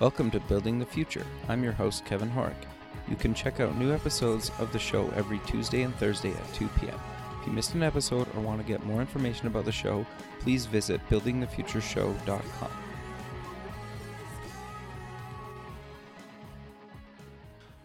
[0.00, 1.26] Welcome to Building the Future.
[1.48, 2.54] I'm your host, Kevin Horek.
[3.08, 6.68] You can check out new episodes of the show every Tuesday and Thursday at 2
[6.78, 6.94] p.m.
[7.40, 10.06] If you missed an episode or want to get more information about the show,
[10.38, 12.70] please visit buildingthefutureshow.com.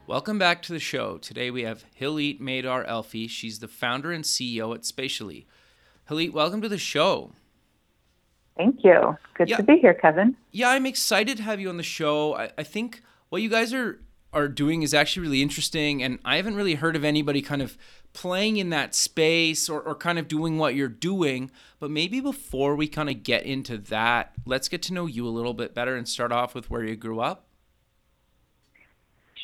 [0.05, 1.17] Welcome back to the show.
[1.17, 3.27] Today we have Hilit Madar Elfi.
[3.27, 5.47] She's the founder and CEO at Spatially.
[6.11, 7.31] Hilit, welcome to the show.
[8.57, 9.17] Thank you.
[9.33, 9.57] Good yeah.
[9.57, 10.35] to be here, Kevin.
[10.51, 12.35] Yeah, I'm excited to have you on the show.
[12.35, 13.99] I, I think what you guys are
[14.33, 17.77] are doing is actually really interesting and I haven't really heard of anybody kind of
[18.13, 21.51] playing in that space or, or kind of doing what you're doing.
[21.79, 25.29] But maybe before we kind of get into that, let's get to know you a
[25.29, 27.45] little bit better and start off with where you grew up.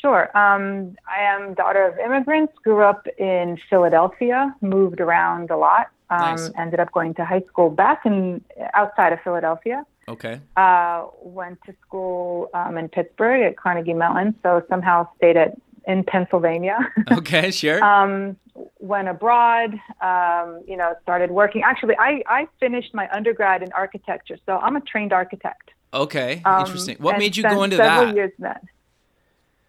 [0.02, 0.36] Sure.
[0.38, 5.90] Um, I am daughter of immigrants, grew up in Philadelphia, moved around a lot.
[6.10, 6.52] Um, nice.
[6.58, 8.44] Ended up going to high school back in
[8.74, 9.86] outside of Philadelphia.
[10.08, 10.42] Okay.
[10.58, 15.56] Uh, went to school um, in Pittsburgh at Carnegie Mellon, so somehow stayed at
[15.88, 16.78] in Pennsylvania.
[17.12, 17.84] okay, sure.
[17.84, 18.36] um,
[18.80, 19.74] went abroad.
[20.02, 21.64] Um, you know, started working.
[21.64, 25.72] Actually, I I finished my undergrad in architecture, so I'm a trained architect.
[25.94, 26.98] Okay, um, interesting.
[27.00, 28.16] What made you go into several that?
[28.16, 28.60] Years then.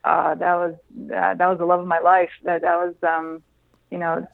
[0.02, 0.74] Uh, that was
[1.14, 2.30] uh, that was the love of my life.
[2.44, 3.42] That that was um,
[3.90, 4.26] you know,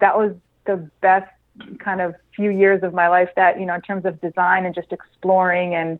[0.00, 0.34] that was
[0.66, 1.30] the best
[1.78, 4.74] kind of few years of my life that you know in terms of design and
[4.74, 5.98] just exploring and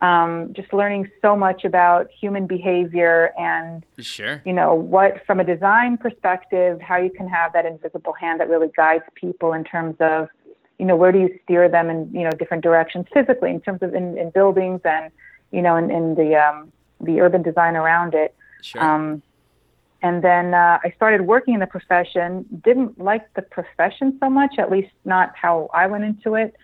[0.00, 4.42] um, just learning so much about human behavior and sure.
[4.44, 8.48] you know what from a design perspective how you can have that invisible hand that
[8.48, 10.28] really guides people in terms of
[10.78, 13.82] you know where do you steer them in you know different directions physically in terms
[13.82, 15.10] of in, in buildings and
[15.52, 18.82] you know in, in the um, the urban design around it sure.
[18.82, 19.22] um,
[20.04, 22.44] and then uh, I started working in the profession.
[22.62, 26.54] Didn't like the profession so much, at least not how I went into it.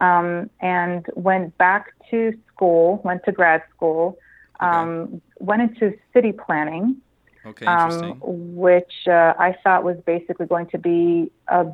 [0.00, 4.16] Um, and went back to school, went to grad school,
[4.60, 5.20] um, okay.
[5.40, 6.96] went into city planning,
[7.44, 11.66] okay, um, which uh, I thought was basically going to be a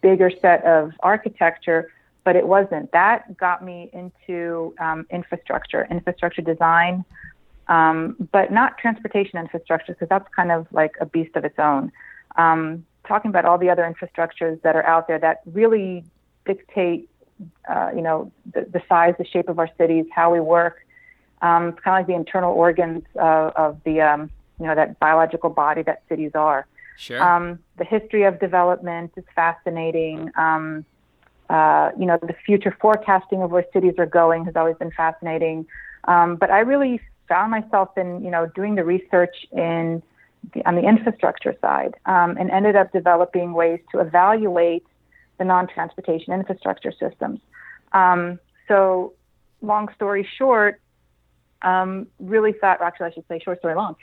[0.00, 1.92] bigger set of architecture,
[2.24, 2.90] but it wasn't.
[2.92, 7.04] That got me into um, infrastructure, infrastructure design
[7.68, 11.92] um, but not transportation infrastructure because that's kind of like a beast of its own.
[12.36, 16.04] Um, talking about all the other infrastructures that are out there that really
[16.44, 17.08] dictate,
[17.68, 20.86] uh, you know, the, the, size, the shape of our cities, how we work.
[21.42, 24.98] Um, it's kind of like the internal organs uh, of the, um, you know, that
[24.98, 26.66] biological body that cities are.
[26.96, 27.22] Sure.
[27.22, 30.30] Um, the history of development is fascinating.
[30.36, 30.84] Um,
[31.50, 35.66] uh, you know, the future forecasting of where cities are going has always been fascinating.
[36.04, 40.02] Um, but I really found myself in, you know, doing the research in
[40.54, 44.86] the, on the infrastructure side, um, and ended up developing ways to evaluate
[45.38, 47.40] the non-transportation infrastructure systems.
[47.92, 48.38] Um,
[48.68, 49.12] so,
[49.62, 50.80] long story short,
[51.62, 53.96] um, really thought, actually, I should say short story long.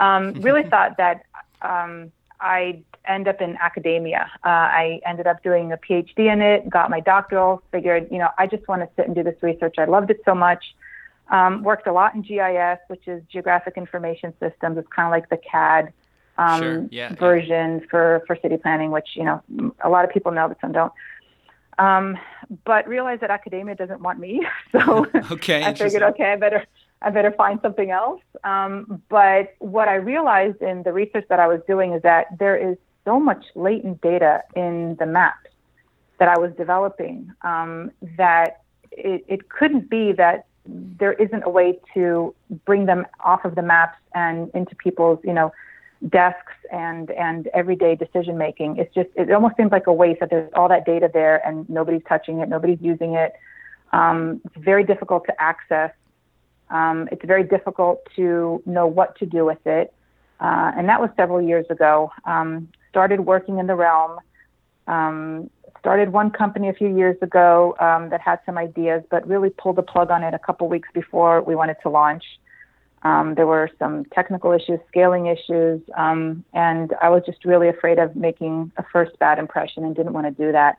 [0.00, 1.24] Um, really thought that
[1.62, 4.30] um, I'd end up in academia.
[4.44, 8.28] Uh, I ended up doing a PhD in it, got my doctoral, figured, you know,
[8.38, 9.76] I just want to sit and do this research.
[9.78, 10.74] I loved it so much.
[11.30, 14.78] Um, worked a lot in GIS, which is Geographic Information Systems.
[14.78, 15.92] It's kind of like the CAD
[16.38, 16.88] um, sure.
[16.90, 17.86] yeah, version yeah.
[17.90, 19.42] for for city planning, which you know
[19.84, 20.92] a lot of people know, but some don't.
[21.78, 22.18] Um,
[22.64, 26.64] but realized that academia doesn't want me, so okay, I figured, okay, I better
[27.02, 28.22] I better find something else.
[28.44, 32.56] Um, but what I realized in the research that I was doing is that there
[32.56, 35.50] is so much latent data in the maps
[36.18, 41.78] that I was developing um, that it, it couldn't be that there isn't a way
[41.94, 42.34] to
[42.64, 45.52] bring them off of the maps and into people's, you know,
[46.08, 48.76] desks and and everyday decision making.
[48.76, 51.68] It's just it almost seems like a waste that there's all that data there and
[51.68, 53.32] nobody's touching it, nobody's using it.
[53.92, 55.92] Um, it's very difficult to access.
[56.70, 59.92] Um, it's very difficult to know what to do with it.
[60.40, 62.12] Uh, and that was several years ago.
[62.24, 64.18] Um, started working in the realm.
[64.86, 69.50] Um, started one company a few years ago um, that had some ideas, but really
[69.50, 72.24] pulled the plug on it a couple weeks before we wanted to launch.
[73.02, 77.98] Um, there were some technical issues, scaling issues, um, and I was just really afraid
[77.98, 80.78] of making a first bad impression and didn't want to do that.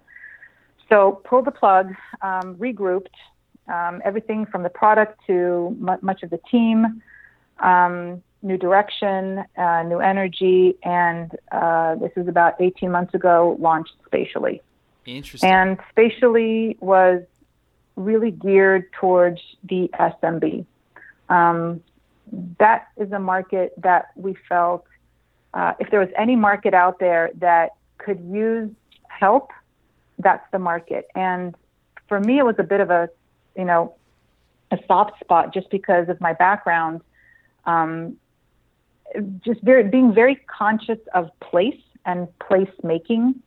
[0.89, 3.15] So pulled the plug, um, regrouped,
[3.67, 7.01] um, everything from the product to m- much of the team,
[7.59, 13.93] um, new direction, uh, new energy, and uh, this was about 18 months ago, launched
[14.05, 14.61] spatially.
[15.17, 15.49] Interesting.
[15.49, 17.23] And spatially was
[17.95, 20.65] really geared towards the SMB.
[21.29, 21.81] Um,
[22.59, 24.85] that is a market that we felt
[25.53, 28.69] uh, if there was any market out there that could use
[29.07, 29.51] help,
[30.19, 31.07] that's the market.
[31.15, 31.55] And
[32.07, 33.09] for me, it was a bit of a,
[33.57, 33.95] you know,
[34.71, 37.01] a soft spot just because of my background.
[37.65, 38.17] Um,
[39.43, 43.41] just very being very conscious of place and place making.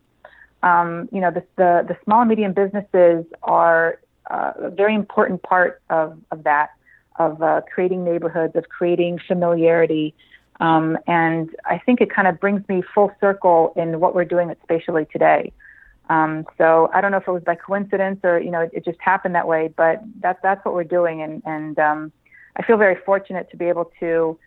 [0.63, 4.01] Um, you know, the, the, the small and medium businesses are
[4.31, 6.71] uh, a very important part of, of that,
[7.17, 10.15] of uh, creating neighborhoods, of creating familiarity.
[10.61, 14.51] Um, and I think it kind of brings me full circle in what we're doing
[14.51, 15.53] at Spatially today.
[16.09, 18.85] Um, so I don't know if it was by coincidence or you know it, it
[18.85, 22.13] just happened that way, but that's that's what we're doing, and and um,
[22.57, 24.39] I feel very fortunate to be able to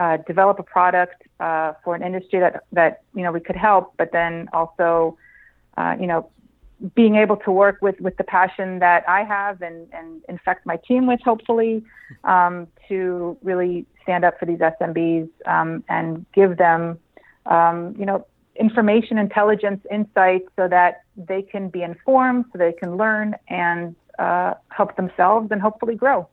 [0.00, 3.94] uh, develop a product uh, for an industry that that you know we could help,
[3.98, 5.16] but then also
[5.76, 6.28] uh, you know
[6.94, 10.76] being able to work with with the passion that I have and and infect my
[10.76, 11.84] team with hopefully
[12.24, 16.98] um, to really stand up for these SMBs um, and give them
[17.46, 18.26] um, you know
[18.56, 24.54] information, intelligence, insights, so that they can be informed, so they can learn and uh,
[24.68, 26.28] help themselves and hopefully grow.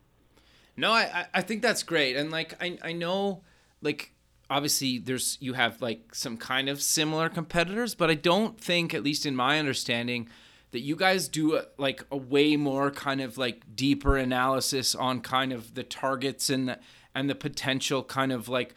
[0.76, 3.42] No, I I think that's great, and like I I know
[3.82, 4.14] like
[4.50, 9.04] obviously there's you have like some kind of similar competitors, but I don't think, at
[9.04, 10.30] least in my understanding,
[10.72, 15.22] that you guys do a, like a way more kind of like deeper analysis on
[15.22, 16.80] kind of the targets and the,
[17.16, 18.76] and the potential kind of like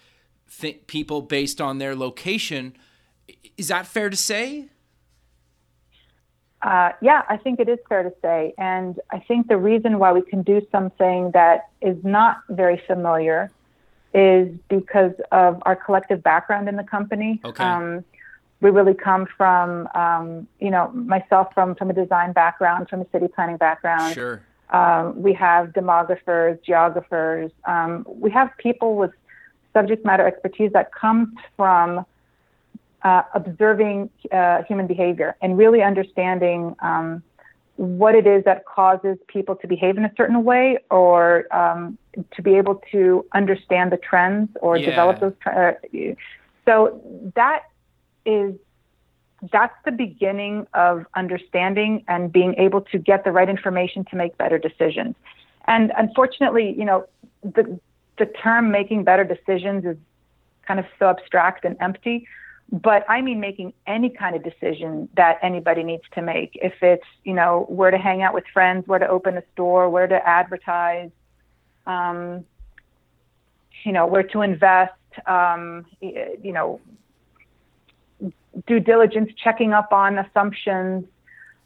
[0.61, 2.77] th- people based on their location.
[3.57, 4.69] Is that fair to say?
[6.63, 8.55] Uh, yeah, I think it is fair to say.
[8.57, 13.51] And I think the reason why we can do something that is not very familiar
[14.15, 17.41] is because of our collective background in the company.
[17.45, 17.65] Okay.
[17.65, 18.05] Um,
[18.61, 23.07] we really come from, um, you know, myself from, from a design background, from a
[23.11, 24.15] city planning background.
[24.15, 24.41] Sure.
[24.71, 27.51] Um, we have demographers, geographers.
[27.65, 29.11] Um, we have people with
[29.73, 32.07] subject matter expertise that comes from
[33.03, 37.23] uh, observing uh, human behavior and really understanding um,
[37.83, 41.99] what it is that causes people to behave in a certain way or um,
[42.31, 44.91] to be able to understand the trends or Yeah.
[44.91, 45.79] develop those trends.
[46.65, 47.01] So
[47.35, 47.65] that
[48.25, 48.55] is
[49.51, 54.39] that's the beginning of understanding and being able to get the right information to make
[54.39, 55.17] better decisions.
[55.67, 57.07] And unfortunately, you know,
[57.43, 57.81] the
[58.19, 59.97] the term making better decisions is
[60.69, 62.29] kind of so abstract and empty.
[62.73, 66.53] But I mean making any kind of decision that anybody needs to make.
[66.55, 69.91] If it's, you know, where to hang out with friends, where to open a store,
[69.91, 71.11] where to advertise,
[71.87, 72.47] um,
[73.85, 74.95] you know, where to invest,
[75.27, 76.81] um, you know,
[78.67, 81.05] due diligence, checking up on assumptions.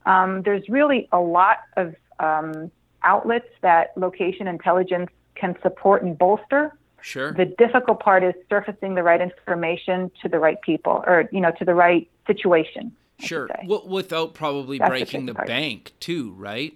[0.06, 2.70] Um, there's really a lot of um,
[3.02, 6.76] outlets that location intelligence can support and bolster.
[7.06, 7.32] Sure.
[7.32, 11.52] The difficult part is surfacing the right information to the right people, or you know,
[11.56, 12.90] to the right situation.
[13.20, 13.46] I Sure.
[13.46, 16.74] W- without probably That's breaking tricky the bank too, right?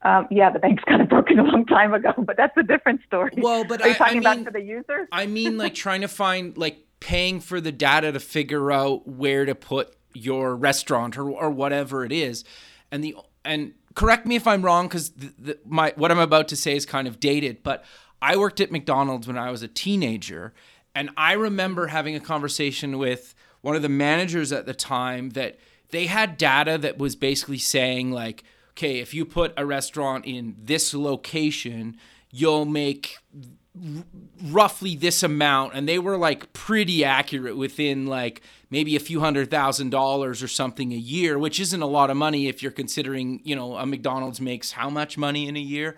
[0.00, 3.02] Um, yeah, the bank's kind of broken a long time ago, but that's a different
[3.06, 3.32] story.
[3.36, 5.08] Well, but are you I- I talking mean- about for the users?
[5.12, 9.44] I mean, like trying to find like paying for the data to figure out where
[9.44, 12.44] to put your restaurant or, or whatever it is,
[12.90, 16.48] and the and correct me if I'm wrong because the, the, my what I'm about
[16.48, 17.84] to say is kind of dated, but
[18.22, 20.52] I worked at McDonald's when I was a teenager,
[20.94, 25.58] and I remember having a conversation with one of the managers at the time that
[25.90, 30.56] they had data that was basically saying like okay if you put a restaurant in
[30.62, 31.96] this location
[32.30, 33.18] you'll make
[34.44, 35.74] roughly this amount.
[35.74, 40.48] And they were like pretty accurate within like maybe a few hundred thousand dollars or
[40.48, 43.84] something a year which isn't a lot of money if you're considering you know a
[43.84, 45.96] mcdonald's makes how much money in a year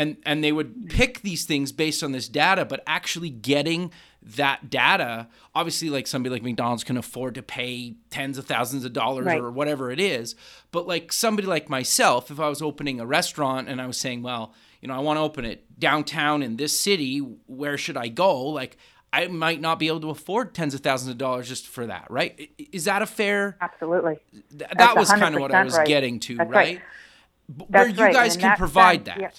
[0.00, 3.92] and and they would pick these things based on this data but actually getting
[4.22, 8.92] that data obviously like somebody like mcdonald's can afford to pay tens of thousands of
[8.92, 9.40] dollars Right.
[9.40, 10.34] or whatever it is
[10.72, 14.22] but like somebody like myself if i was opening a restaurant and i was saying
[14.22, 18.08] well you know i want to open it downtown in this city where should i
[18.08, 18.76] go like
[19.12, 22.06] i might not be able to afford tens of thousands of dollars just for that
[22.10, 24.18] right is that a fair Absolutely.
[24.56, 25.86] th- that was kind of what i was right.
[25.86, 27.68] getting to That's right, right.
[27.68, 28.14] Where you right.
[28.14, 29.30] guys And can that provide that yeah.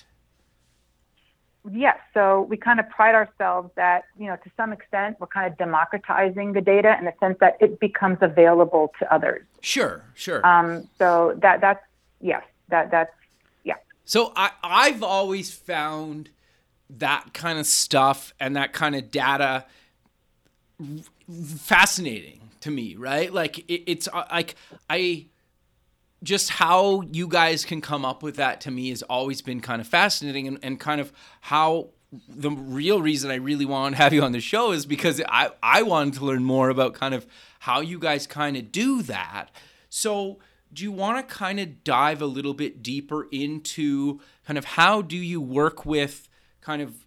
[1.70, 5.51] Yes, so we kind of pride ourselves that, you know, to some extent, we're kind
[5.51, 9.44] of democratizing the data in the sense that it becomes available to others.
[9.62, 11.84] sure sure Um, so that that's
[12.20, 13.13] yes, that that's
[13.63, 13.75] yeah.
[14.06, 16.30] So I I've always found
[16.89, 19.65] that kind of stuff and that kind of data
[21.60, 23.32] fascinating to me, right?
[23.32, 24.56] Like it, it's uh, like
[24.89, 25.27] I
[26.24, 29.82] just how you guys can come up with that to me has always been kind
[29.82, 31.12] of fascinating and, and kind of
[31.42, 31.90] how
[32.28, 35.50] the real reason I really want to have you on the show is because I,
[35.63, 37.25] I wanted to learn more about kind of
[37.60, 39.50] how you guys kind of do that.
[39.90, 40.40] So
[40.74, 45.01] do you want to kind of dive a little bit deeper into kind of how
[45.01, 46.28] do you work with
[46.60, 47.06] kind of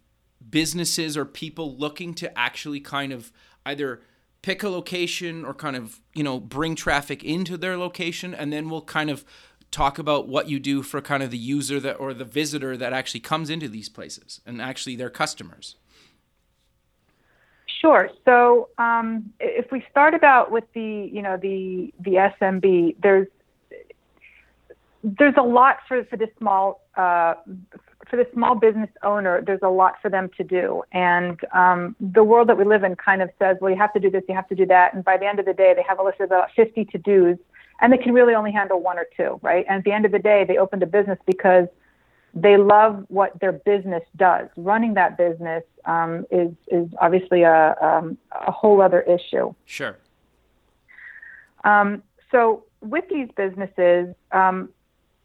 [0.49, 3.31] businesses or people looking to actually kind of
[3.65, 4.01] either
[4.45, 8.69] pick a location or kind of you know bring traffic into their location and then
[8.69, 9.25] we'll kind of
[9.71, 12.93] talk about what you do for kind of the user that or the visitor that
[12.93, 15.77] actually comes into these places and actually their customers
[17.81, 18.09] Sure.
[18.23, 23.27] So um, if we start about with the, you know, the the SMB, there's
[25.03, 27.35] there's a lot for for the small uh,
[28.09, 29.41] for the small business owner.
[29.41, 32.95] There's a lot for them to do, and um, the world that we live in
[32.95, 35.03] kind of says, well, you have to do this, you have to do that, and
[35.03, 37.37] by the end of the day, they have a list of about 50 to dos,
[37.81, 39.65] and they can really only handle one or two, right?
[39.67, 41.67] And at the end of the day, they opened a business because
[42.35, 44.49] they love what their business does.
[44.57, 49.53] Running that business um, is is obviously a um, a whole other issue.
[49.65, 49.97] Sure.
[51.63, 54.69] Um, so with these businesses, um,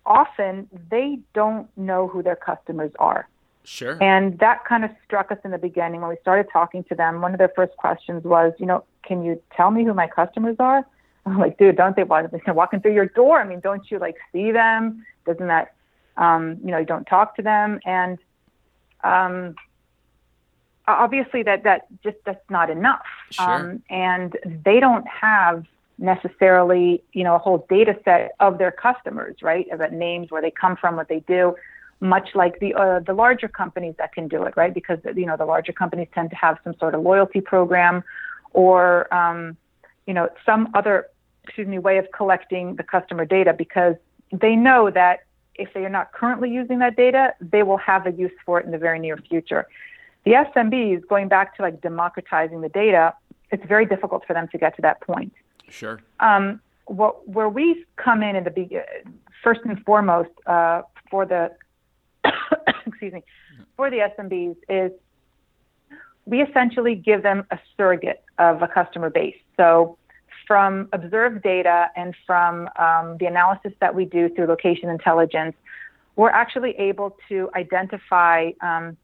[0.07, 3.29] often they don't know who their customers are.
[3.65, 4.03] Sure.
[4.03, 7.21] And that kind of struck us in the beginning when we started talking to them.
[7.21, 10.57] One of their first questions was, you know, can you tell me who my customers
[10.59, 10.87] are?
[11.27, 13.41] I'm like, dude, don't they walk, walking through your door?
[13.41, 15.05] I mean, don't you like see them?
[15.27, 15.75] Doesn't that
[16.21, 18.19] um, you know, you don't talk to them, and
[19.03, 19.55] um,
[20.87, 23.07] obviously that that just that's not enough.
[23.31, 23.49] Sure.
[23.49, 25.65] Um, and they don't have
[26.01, 29.67] necessarily, you know, a whole data set of their customers, right?
[29.71, 31.55] About names, where they come from, what they do.
[32.01, 34.73] Much like the uh, the larger companies that can do it, right?
[34.73, 38.03] Because you know the larger companies tend to have some sort of loyalty program,
[38.55, 39.55] or um,
[40.07, 41.09] you know some other
[41.45, 43.97] excuse me way of collecting the customer data because
[44.33, 45.25] they know that
[45.57, 48.65] if they are not currently using that data, they will have a use for it
[48.65, 49.67] in the very near future.
[50.25, 53.15] The SMBs, going back to like democratizing the data,
[53.51, 55.33] it's very difficult for them to get to that point.
[55.71, 56.01] Sure.
[56.21, 58.79] Um, what, where we come in in the be-
[59.43, 61.51] first and foremost uh, for the
[62.87, 63.23] excuse me
[63.77, 64.93] for the SMBs is
[66.27, 69.37] we essentially give them a surrogate of a customer base.
[69.57, 69.97] So
[70.47, 75.57] from observed data and from um, the analysis that we do through location intelligence,
[76.17, 78.97] we're actually able to identify um,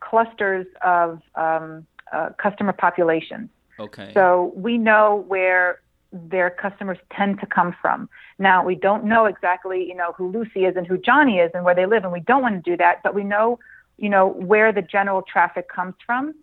[0.00, 3.50] clusters of um, uh, customer populations.
[3.78, 4.10] Okay.
[4.14, 5.80] So we know where
[6.14, 8.08] their customers tend to come from.
[8.38, 11.64] Now we don't know exactly, you know, who Lucy is and who Johnny is and
[11.64, 13.02] where they live, and we don't want to do that.
[13.02, 13.58] But we know,
[13.98, 16.34] you know, where the general traffic comes from,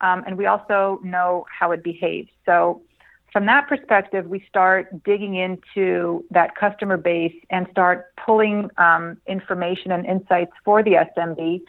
[0.00, 2.28] um, and we also know how it behaves.
[2.44, 2.82] So
[3.32, 9.92] from that perspective, we start digging into that customer base and start pulling um, information
[9.92, 11.60] and insights for the SMB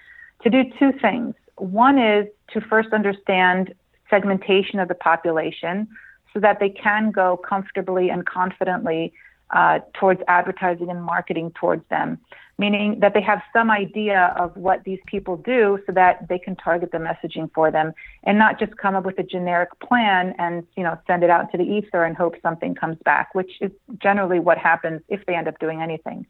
[0.41, 1.35] to do two things.
[1.57, 3.75] One is to first understand
[4.09, 5.87] segmentation of the population
[6.33, 9.13] so that they can go comfortably and confidently
[9.51, 12.17] uh, towards advertising and marketing towards them,
[12.57, 16.55] meaning that they have some idea of what these people do so that they can
[16.55, 20.65] target the messaging for them and not just come up with a generic plan and
[20.77, 23.71] you know send it out to the ether and hope something comes back, which is
[24.01, 26.25] generally what happens if they end up doing anything.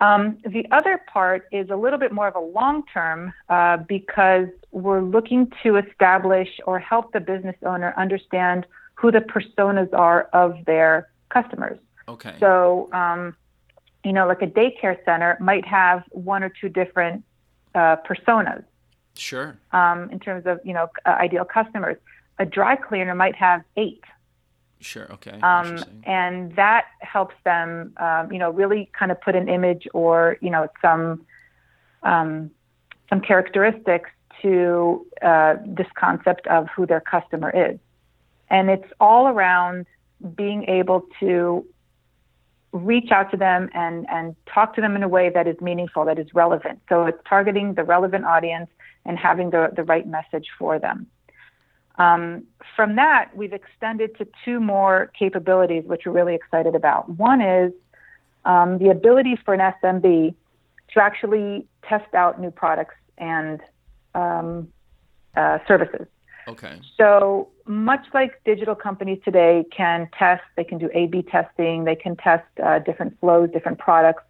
[0.00, 4.48] Um, the other part is a little bit more of a long term uh, because
[4.72, 10.64] we're looking to establish or help the business owner understand who the personas are of
[10.66, 11.78] their customers.
[12.08, 12.34] Okay.
[12.40, 13.36] So, um,
[14.04, 17.24] you know, like a daycare center might have one or two different
[17.74, 18.64] uh, personas.
[19.16, 19.56] Sure.
[19.72, 21.96] Um, in terms of you know uh, ideal customers,
[22.38, 24.02] a dry cleaner might have eight.
[24.80, 25.10] Sure.
[25.12, 25.38] Okay.
[25.40, 30.36] Um, and that helps them, um, you know, really kind of put an image or
[30.40, 31.24] you know some
[32.02, 32.50] um,
[33.08, 34.10] some characteristics
[34.42, 37.78] to uh, this concept of who their customer is,
[38.50, 39.86] and it's all around
[40.36, 41.64] being able to
[42.72, 46.04] reach out to them and, and talk to them in a way that is meaningful,
[46.04, 46.80] that is relevant.
[46.88, 48.68] So it's targeting the relevant audience
[49.04, 51.06] and having the, the right message for them.
[51.96, 57.08] Um, from that, we've extended to two more capabilities, which we're really excited about.
[57.10, 57.72] One is
[58.44, 60.34] um, the ability for an SMB
[60.94, 63.60] to actually test out new products and
[64.16, 64.68] um,
[65.36, 66.08] uh, services.
[66.48, 66.80] Okay.
[66.96, 72.16] So much like digital companies today can test, they can do A/B testing, they can
[72.16, 74.22] test uh, different flows, different products,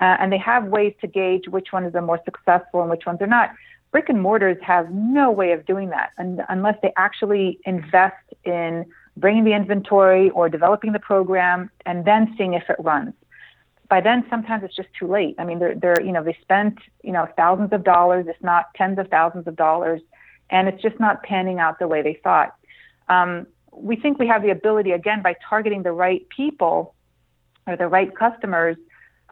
[0.00, 3.20] uh, and they have ways to gauge which ones are more successful and which ones
[3.20, 3.50] are not.
[3.92, 8.86] Brick and mortars have no way of doing that un- unless they actually invest in
[9.16, 13.12] bringing the inventory or developing the program and then seeing if it runs.
[13.88, 15.34] By then, sometimes it's just too late.
[15.38, 18.72] I mean, they're, they're you know they spent you know thousands of dollars, if not
[18.74, 20.00] tens of thousands of dollars
[20.50, 22.54] and it's just not panning out the way they thought.
[23.10, 26.94] Um, we think we have the ability, again, by targeting the right people,
[27.66, 28.76] or the right customers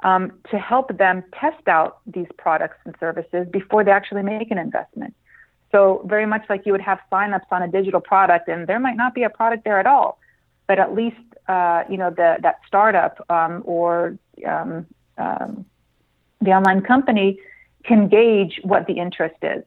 [0.02, 4.58] um, to help them test out these products and services before they actually make an
[4.58, 5.14] investment.
[5.72, 8.96] So very much like you would have signups on a digital product, and there might
[8.96, 10.18] not be a product there at all,
[10.66, 11.16] but at least
[11.46, 14.86] uh, you know the, that startup um, or um,
[15.18, 15.64] um,
[16.40, 17.38] the online company
[17.84, 19.64] can gauge what the interest is.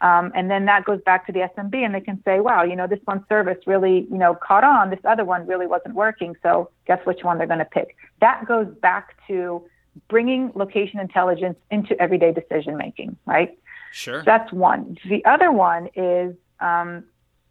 [0.00, 2.76] Um, and then that goes back to the SMB, and they can say, "Wow, you
[2.76, 4.90] know, this one service really, you know, caught on.
[4.90, 6.36] This other one really wasn't working.
[6.42, 9.64] So, guess which one they're going to pick?" That goes back to
[10.08, 13.58] bringing location intelligence into everyday decision making, right?
[13.92, 14.22] Sure.
[14.22, 14.98] That's one.
[15.08, 17.04] The other one is um,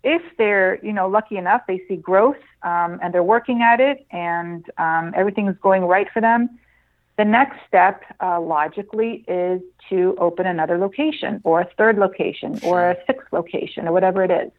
[0.03, 4.05] if they're, you know, lucky enough, they see growth um, and they're working at it,
[4.11, 6.59] and um, everything is going right for them
[7.17, 12.91] the next step, uh, logically, is to open another location or a third location or
[12.91, 14.51] a sixth location or whatever it is.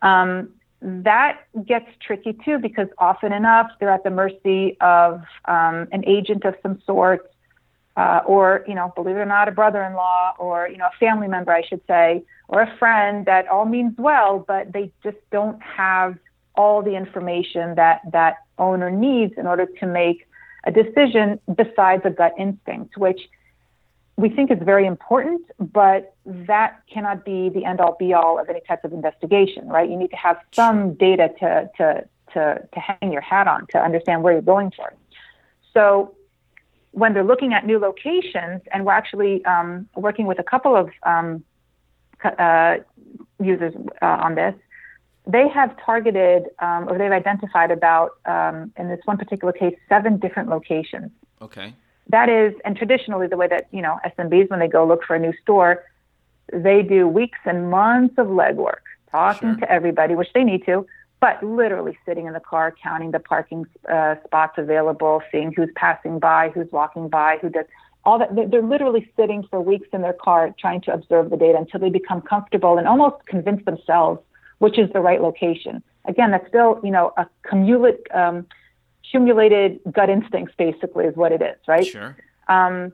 [0.00, 6.02] Um, that gets tricky too because often enough they're at the mercy of um, an
[6.06, 7.30] agent of some sort,
[7.96, 11.28] uh, or you know, believe it or not, a brother-in-law or you know, a family
[11.28, 15.60] member, I should say, or a friend that all means well, but they just don't
[15.62, 16.16] have
[16.56, 20.26] all the information that that owner needs in order to make
[20.64, 23.20] a decision besides a gut instinct, which
[24.16, 28.48] we think is very important, but that cannot be the end all be all of
[28.48, 29.88] any type of investigation, right?
[29.88, 32.04] You need to have some data to, to,
[32.34, 34.92] to, to hang your hat on to understand where you're going for.
[35.72, 36.14] So
[36.92, 40.90] when they're looking at new locations, and we're actually um, working with a couple of
[41.04, 41.42] um,
[42.22, 42.76] uh,
[43.40, 44.54] users uh, on this,
[45.26, 50.18] they have targeted um, or they've identified about, um, in this one particular case, seven
[50.18, 51.10] different locations.
[51.40, 51.74] Okay.
[52.08, 55.14] That is, and traditionally, the way that, you know, SMBs, when they go look for
[55.14, 55.84] a new store,
[56.52, 59.60] they do weeks and months of legwork, talking sure.
[59.60, 60.84] to everybody, which they need to,
[61.20, 66.18] but literally sitting in the car, counting the parking uh, spots available, seeing who's passing
[66.18, 67.64] by, who's walking by, who does
[68.04, 68.34] all that.
[68.34, 71.90] They're literally sitting for weeks in their car trying to observe the data until they
[71.90, 74.20] become comfortable and almost convince themselves
[74.62, 75.82] which is the right location.
[76.04, 78.46] Again, that's still, you know, a cumulative, um,
[79.04, 81.84] accumulated gut instincts, basically, is what it is, right?
[81.84, 82.16] Sure.
[82.46, 82.92] Um,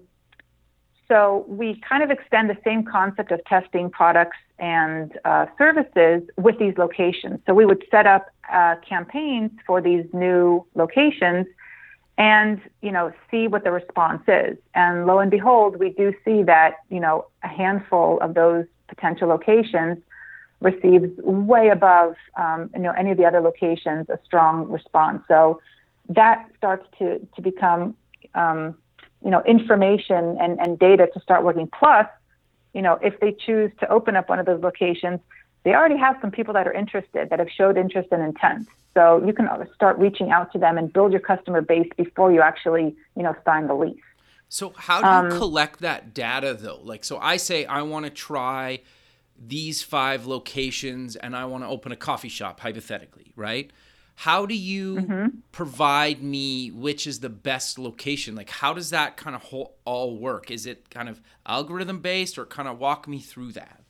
[1.09, 6.59] so we kind of extend the same concept of testing products and uh, services with
[6.59, 7.41] these locations.
[7.45, 11.47] So we would set up uh, campaigns for these new locations
[12.17, 16.43] and you know see what the response is and lo and behold we do see
[16.43, 19.99] that you know a handful of those potential locations
[20.61, 25.23] receives way above um, you know any of the other locations a strong response.
[25.29, 25.61] So
[26.09, 27.97] that starts to to become
[28.35, 28.77] um,
[29.25, 31.68] you know information and, and data to start working.
[31.68, 32.07] Plus,
[32.75, 35.21] you know if they choose to open up one of those locations,
[35.62, 38.68] they already have some people that are interested that have showed interest and intent.
[38.94, 42.40] So you can start reaching out to them and build your customer base before you
[42.40, 44.01] actually you know sign the lease.
[44.49, 46.81] So how do you um, collect that data though?
[46.83, 48.81] Like so I say I want to try
[49.38, 53.70] these five locations and I want to open a coffee shop, hypothetically, right?
[54.16, 55.27] How do you mm-hmm.
[55.53, 58.35] provide me which is the best location?
[58.35, 60.51] Like, how does that kind of whole, all work?
[60.51, 63.85] Is it kind of algorithm based or kind of walk me through that?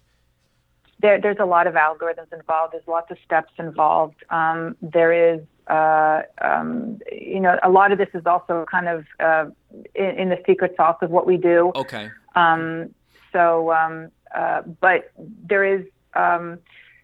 [1.01, 2.75] There, there's a lot of algorithms involved.
[2.75, 4.17] There's lots of steps involved.
[4.29, 9.07] Um, there is, uh, um, you know, a lot of this is also kind of
[9.21, 9.47] uh,
[9.95, 11.73] in, in, the secret sauce of what we do.
[11.75, 12.11] Okay.
[12.35, 12.95] Um,
[13.33, 16.59] so um, uh, but there is, um,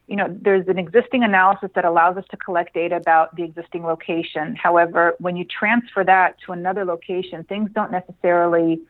[0.06, 3.84] you know, there's an existing analysis that allows us to collect data about the existing
[3.84, 4.54] location.
[4.54, 8.80] However, when you transfer that to another location, things don't necessarily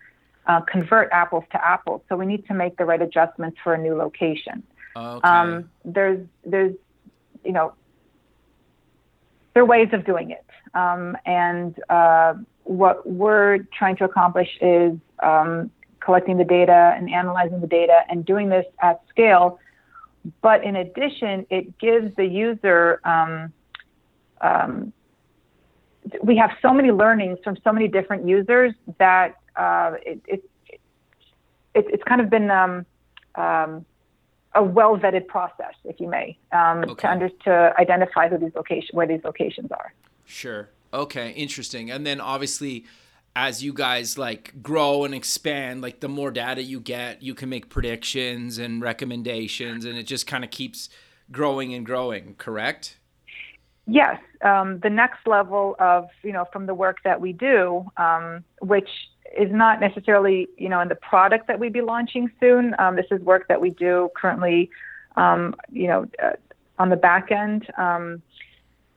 [0.46, 2.02] uh, convert apples to apples.
[2.08, 4.62] So we need to make the right adjustments for a new location.
[4.96, 5.28] Okay.
[5.28, 6.74] Um, there's, there's,
[7.44, 7.74] you know,
[9.52, 10.44] there are ways of doing it.
[10.74, 15.70] Um, and uh, what we're trying to accomplish is um,
[16.04, 19.58] collecting the data and analyzing the data and doing this at scale.
[20.42, 23.52] But in addition, it gives the user, um,
[24.40, 24.92] um,
[26.22, 30.80] we have so many learnings from so many different users that uh, it, it, it,
[31.74, 32.86] it's kind of been um,
[33.34, 33.84] um
[34.54, 36.94] a well vetted process, if you may, um, okay.
[36.94, 39.92] to, under, to identify who these location, where these locations are.
[40.24, 40.68] Sure.
[40.92, 41.32] Okay.
[41.32, 41.90] Interesting.
[41.90, 42.84] And then obviously,
[43.36, 47.48] as you guys like grow and expand, like the more data you get, you can
[47.48, 50.88] make predictions and recommendations, and it just kind of keeps
[51.32, 52.36] growing and growing.
[52.38, 52.98] Correct?
[53.86, 54.20] Yes.
[54.42, 58.88] Um, the next level of you know from the work that we do, um, which
[59.36, 62.74] is not necessarily you know in the product that we'd be launching soon.
[62.78, 64.70] Um, this is work that we do currently,
[65.16, 66.32] um, you know, uh,
[66.78, 67.66] on the back end.
[67.76, 68.22] Um,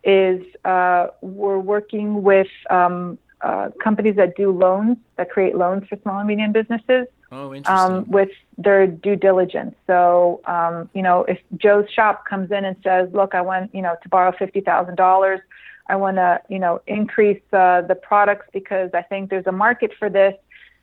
[0.04, 5.98] is uh, we're working with um, uh, companies that do loans, that create loans for
[6.02, 7.08] small and medium businesses.
[7.32, 7.96] Oh, interesting.
[7.96, 9.76] Um, with their due diligence.
[9.86, 13.82] So, um, you know, if Joe's shop comes in and says, "Look, I want you
[13.82, 15.42] know to borrow fifty thousand dollars.
[15.88, 19.92] I want to you know increase uh, the products because I think there's a market
[20.00, 20.36] for this,"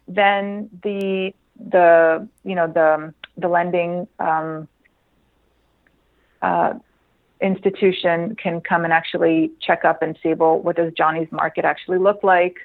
[0.06, 4.68] then the the you know the the lending um,
[6.42, 6.74] uh,
[7.40, 11.98] institution can come and actually check up and see, well, what does Johnny's market actually
[11.98, 12.56] look like?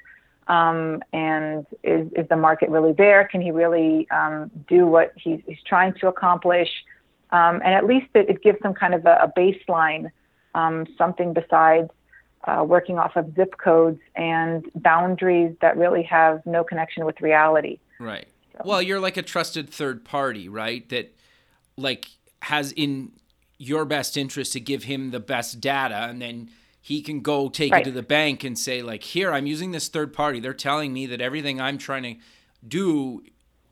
[0.48, 3.28] Um, and is, is the market really there?
[3.30, 6.68] Can he really um, do what he's, he's, trying to accomplish?
[7.30, 10.10] Um, and at least it, it, gives some kind of a, a baseline,
[10.56, 11.90] um, something besides
[12.44, 17.78] uh, working off of zip codes and boundaries that really have no connection with reality.
[18.00, 18.26] Right.
[18.54, 18.62] So.
[18.64, 20.88] Well, you're like a trusted third party, right?
[20.88, 21.14] That
[21.76, 22.08] like
[22.42, 23.12] has in
[23.60, 26.48] your best interest to give him the best data and then
[26.80, 27.82] he can go take right.
[27.82, 30.94] it to the bank and say like here i'm using this third party they're telling
[30.94, 32.16] me that everything i'm trying to
[32.66, 33.22] do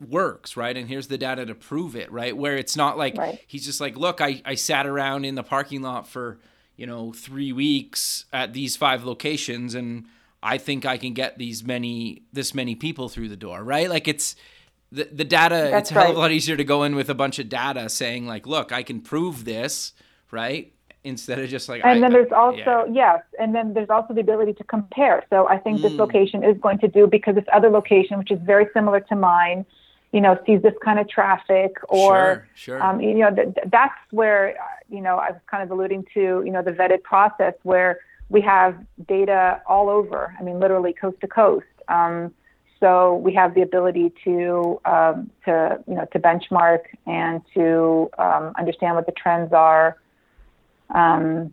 [0.07, 3.40] works right and here's the data to prove it right where it's not like right.
[3.46, 6.38] he's just like look I, I sat around in the parking lot for
[6.77, 10.05] you know three weeks at these five locations and
[10.42, 14.07] i think i can get these many this many people through the door right like
[14.07, 14.37] it's
[14.90, 17.11] the, the data That's it's a hell of a lot easier to go in with
[17.11, 19.92] a bunch of data saying like look i can prove this
[20.31, 20.72] right
[21.05, 22.85] instead of just like and I, then there's also yeah.
[22.92, 25.83] yes and then there's also the ability to compare so i think mm.
[25.83, 29.16] this location is going to do because this other location which is very similar to
[29.16, 29.64] mine
[30.12, 32.83] you know sees this kind of traffic or sure, sure.
[32.83, 34.57] Um, you know th- that's where
[34.88, 38.40] you know i was kind of alluding to you know the vetted process where we
[38.40, 42.35] have data all over i mean literally coast to coast um,
[42.81, 48.53] so we have the ability to um, to you know to benchmark and to um,
[48.59, 49.97] understand what the trends are.
[50.95, 51.53] Um,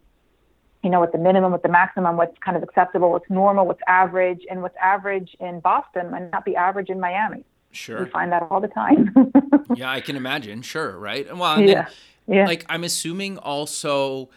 [0.83, 3.81] you know what the minimum, what the maximum, what's kind of acceptable, what's normal, what's
[3.87, 7.43] average, and what's average in Boston might not be average in Miami.
[7.71, 9.11] Sure, we find that all the time.
[9.75, 10.61] yeah, I can imagine.
[10.61, 11.35] Sure, right?
[11.35, 11.87] Well, yeah,
[12.27, 12.45] then, yeah.
[12.45, 14.29] Like I'm assuming also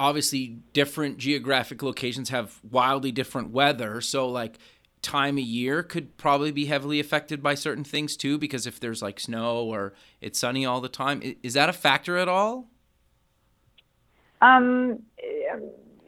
[0.00, 4.56] obviously different geographic locations have wildly different weather so like
[5.02, 9.02] time of year could probably be heavily affected by certain things too because if there's
[9.02, 12.68] like snow or it's sunny all the time is that a factor at all?
[14.40, 15.00] Um,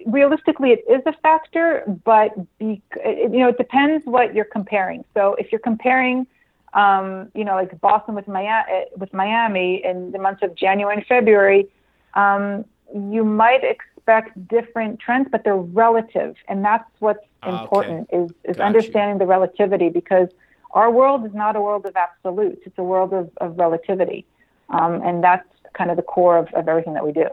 [0.07, 5.05] realistically it is a factor but be, you know it depends what you're comparing.
[5.15, 6.27] So if you're comparing
[6.75, 11.07] um, you know like boston with miami with miami in the months of january and
[11.07, 11.69] february
[12.15, 13.63] um, you might
[14.01, 18.25] expect different trends but they're relative and that's what's Ah, important okay.
[18.25, 20.29] is, is understanding the relativity because
[20.73, 22.63] our world is not a world of absolutes.
[22.67, 24.27] It's a world of, of relativity.
[24.69, 27.27] Um, and that's kind of the core of, of everything that we do.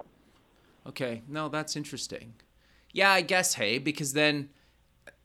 [0.88, 1.24] Okay.
[1.28, 2.36] No, that's interesting.
[2.94, 4.50] Yeah, I guess, hey, because then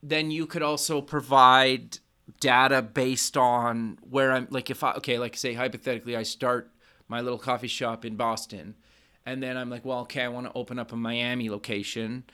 [0.03, 1.99] then you could also provide
[2.41, 6.73] data based on where I'm like if I okay, like say hypothetically I start
[7.09, 8.77] my little coffee shop in Boston
[9.25, 12.25] and then I'm like, well, okay, I want to open up a Miami location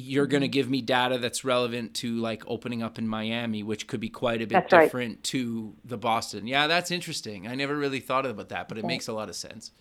[0.00, 0.52] you're going to mm-hmm.
[0.52, 4.40] give me data that's relevant to like opening up in Miami, which could be quite
[4.40, 5.22] a bit that's different right.
[5.24, 6.46] to the Boston.
[6.46, 7.48] Yeah, that's interesting.
[7.48, 9.72] I never really thought about that, but it makes a lot of sense.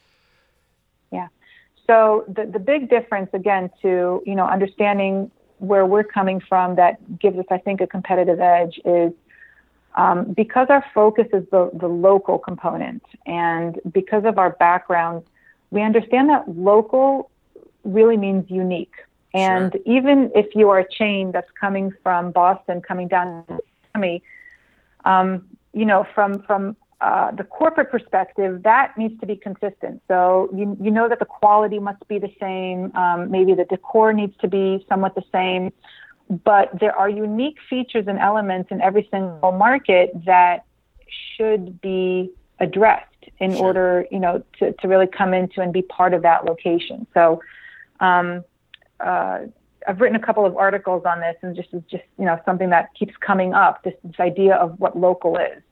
[1.12, 1.28] Yeah.
[1.86, 7.20] So the the big difference again to, you know, understanding where we're coming from that
[7.20, 9.14] gives us I think a competitive edge is
[9.96, 15.24] um, because our focus is the, the local component and because of our background,
[15.72, 17.30] we understand that local
[17.84, 18.96] really means unique
[19.34, 19.82] and sure.
[19.86, 23.60] even if you are a chain that's coming from Boston, coming down to
[23.94, 24.24] Miami,
[25.06, 30.02] um, you know, from from uh, the corporate perspective, that needs to be consistent.
[30.08, 32.96] So you you know that the quality must be the same.
[32.96, 35.72] Um, maybe the decor needs to be somewhat the same,
[36.44, 40.66] but there are unique features and elements in every single market that
[41.36, 43.66] should be addressed in sure.
[43.66, 47.08] order, you know, to, to really come into and be part of that location.
[47.14, 47.42] So.
[48.00, 48.44] Um,
[49.00, 49.40] uh,
[49.88, 52.70] I've written a couple of articles on this, and just is just you know something
[52.72, 53.84] that keeps coming up.
[53.84, 55.64] This, this idea of what local is,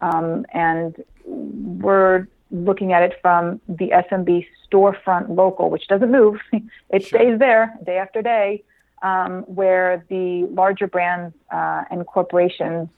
[0.00, 6.40] um, and we're looking at it from the SMB storefront local, which doesn't move.
[6.52, 7.18] it sure.
[7.18, 8.62] stays there day after day.
[9.02, 12.88] Um, where the larger brands uh, and corporations,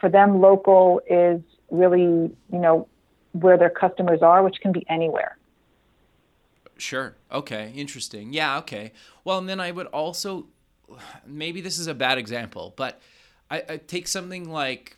[0.00, 2.02] for them, local is really
[2.50, 2.88] you know
[3.32, 5.36] where their customers are, which can be anywhere.
[6.76, 7.16] Sure.
[7.30, 7.72] Okay.
[7.74, 8.32] Interesting.
[8.32, 8.58] Yeah.
[8.58, 8.92] Okay.
[9.24, 10.46] Well, and then I would also,
[11.26, 13.00] maybe this is a bad example, but
[13.50, 14.96] I, I take something like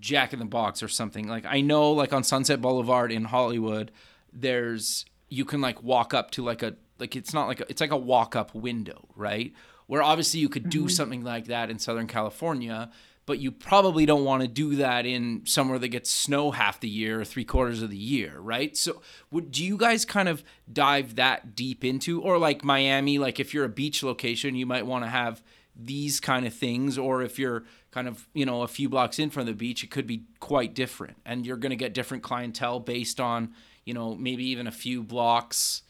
[0.00, 1.28] Jack in the Box or something.
[1.28, 3.90] Like I know, like on Sunset Boulevard in Hollywood,
[4.32, 7.80] there's you can like walk up to like a like it's not like a, it's
[7.80, 9.52] like a walk up window, right?
[9.90, 10.88] where obviously you could do mm-hmm.
[10.88, 12.88] something like that in Southern California,
[13.30, 16.88] but you probably don't want to do that in somewhere that gets snow half the
[16.88, 18.76] year or three quarters of the year, right?
[18.76, 23.38] So, would do you guys kind of dive that deep into, or like Miami, like
[23.38, 25.44] if you're a beach location, you might want to have
[25.76, 27.62] these kind of things, or if you're
[27.92, 30.74] kind of you know a few blocks in from the beach, it could be quite
[30.74, 34.72] different, and you're going to get different clientele based on you know maybe even a
[34.72, 35.82] few blocks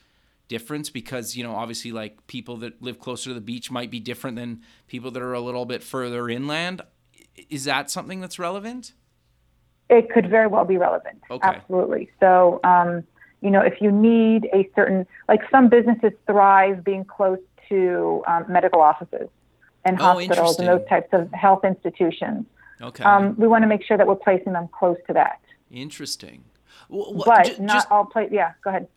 [0.47, 3.99] difference because you know obviously like people that live closer to the beach might be
[3.99, 6.83] different than people that are a little bit further inland
[7.49, 8.93] is that something that's relevant?
[9.89, 11.21] It could very well be relevant.
[11.31, 11.47] Okay.
[11.47, 12.11] Absolutely.
[12.21, 13.05] So, um,
[13.41, 18.45] you know, if you need a certain, like some businesses thrive being close to um,
[18.49, 19.29] medical offices
[19.85, 22.45] and oh, hospitals and those types of health institutions.
[22.81, 23.05] Okay.
[23.05, 25.41] Um, we want to make sure that we're placing them close to that.
[25.71, 26.45] Interesting.
[26.89, 28.31] Well, but j- not just, all place.
[28.33, 28.89] Yeah, go ahead.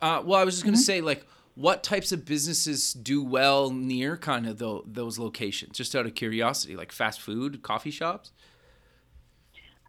[0.00, 0.84] Uh, well, I was just going to mm-hmm.
[0.84, 1.24] say, like,
[1.58, 5.76] what types of businesses do well near kind of the, those locations?
[5.76, 8.30] Just out of curiosity, like fast food, coffee shops.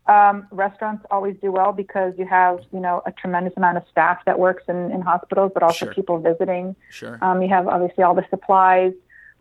[0.07, 4.17] Um, restaurants always do well because you have, you know, a tremendous amount of staff
[4.25, 5.93] that works in, in hospitals, but also sure.
[5.93, 6.75] people visiting.
[6.89, 7.19] Sure.
[7.21, 8.93] Um, you have obviously all the supplies.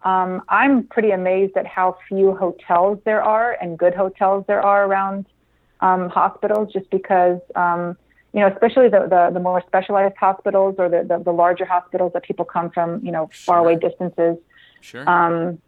[0.02, 4.84] Um, I'm pretty amazed at how few hotels there are and good hotels there are
[4.84, 5.24] around
[5.80, 7.96] um, hospitals, just because um,
[8.32, 12.12] you know, especially the, the, the more specialized hospitals or the, the, the, larger hospitals
[12.12, 14.36] that people come from, you know, far away distances.
[14.80, 15.08] Sure.
[15.08, 15.58] Um,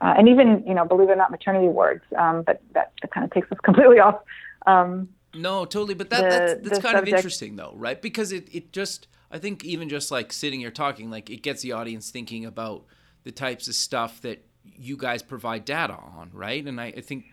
[0.00, 2.04] uh, and even, you know, believe it or not, maternity wards.
[2.16, 4.20] Um, but that, that kind of takes us completely off.
[4.66, 5.94] Um, no, totally.
[5.94, 7.08] But that, the, that's, that's kind subject.
[7.08, 8.00] of interesting, though, right?
[8.00, 11.62] Because it, it just, I think even just like sitting here talking, like it gets
[11.62, 12.84] the audience thinking about
[13.24, 16.64] the types of stuff that you guys provide data on, right?
[16.64, 17.26] And I, I think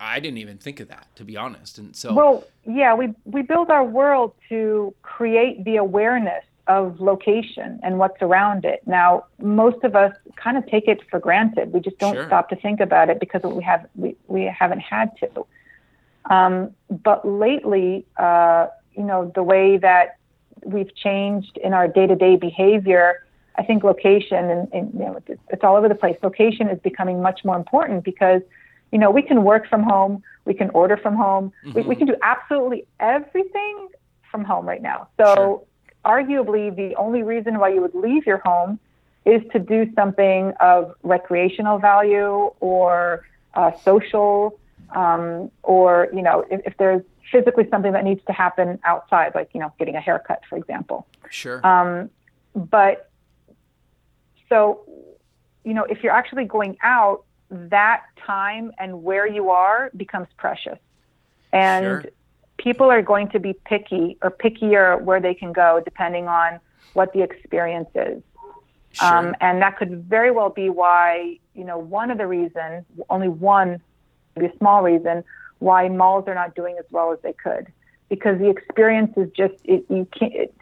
[0.00, 1.78] I didn't even think of that, to be honest.
[1.78, 7.80] And so, well, yeah, we we build our world to create the awareness of location
[7.82, 8.80] and what's around it.
[8.86, 11.72] Now, most of us kind of take it for granted.
[11.72, 12.26] We just don't sure.
[12.26, 15.46] stop to think about it because we have we, we haven't had to.
[16.30, 20.18] Um, but lately, uh, you know, the way that
[20.64, 25.64] we've changed in our day-to-day behavior, I think location and, and you know, it's, it's
[25.64, 26.16] all over the place.
[26.22, 28.42] Location is becoming much more important because
[28.92, 31.78] you know, we can work from home, we can order from home, mm-hmm.
[31.78, 33.88] we, we, can do absolutely everything
[34.30, 35.08] from home right now.
[35.18, 35.62] So, sure.
[36.04, 38.78] arguably, the only reason why you would leave your home
[39.24, 44.58] is to do something of recreational value or uh, social,
[44.94, 49.50] um, or you know, if, if, there's physically something that needs to happen outside, like
[49.54, 51.06] you know, getting a haircut, for example.
[51.30, 51.64] Sure.
[51.66, 52.10] Um,
[52.54, 53.10] but
[54.48, 54.80] so,
[55.64, 60.78] you know, if you're actually going out that time and where you are becomes precious.
[61.52, 62.04] And sure.
[62.56, 66.60] people are going to be picky or pickier where they can go depending on
[66.94, 68.22] what the experience is.
[68.92, 69.08] Sure.
[69.08, 73.28] Um, and that could very well be why, you know, one of the reasons, only
[73.28, 73.80] one,
[74.34, 75.24] maybe a small reason,
[75.58, 77.70] why malls are not doing as well as they could.
[78.08, 80.54] Because the experience is just, it, you can't, it,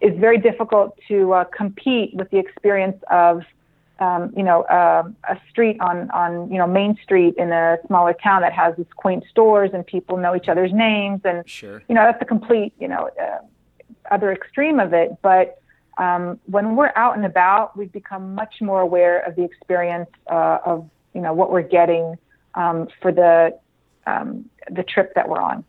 [0.00, 3.42] it's very difficult to uh, compete with the experience of
[4.00, 8.14] um, you know, uh, a street on, on, you know, Main Street in a smaller
[8.14, 11.20] town that has these quaint stores and people know each other's names.
[11.24, 11.82] And, sure.
[11.88, 13.38] you know, that's the complete, you know, uh,
[14.10, 15.16] other extreme of it.
[15.20, 15.60] But
[15.98, 20.58] um, when we're out and about, we've become much more aware of the experience uh,
[20.64, 22.16] of, you know, what we're getting
[22.54, 23.58] um, for the,
[24.06, 25.62] um, the trip that we're on.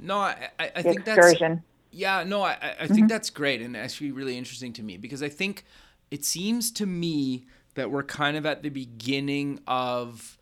[0.00, 1.56] No, I, I, I think excursion.
[1.56, 3.06] that's, yeah, no, I, I think mm-hmm.
[3.08, 5.64] that's great and actually really interesting to me because I think
[6.10, 10.36] it seems to me that we're kind of at the beginning of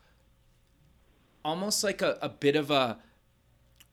[1.44, 2.98] almost like a, a bit of a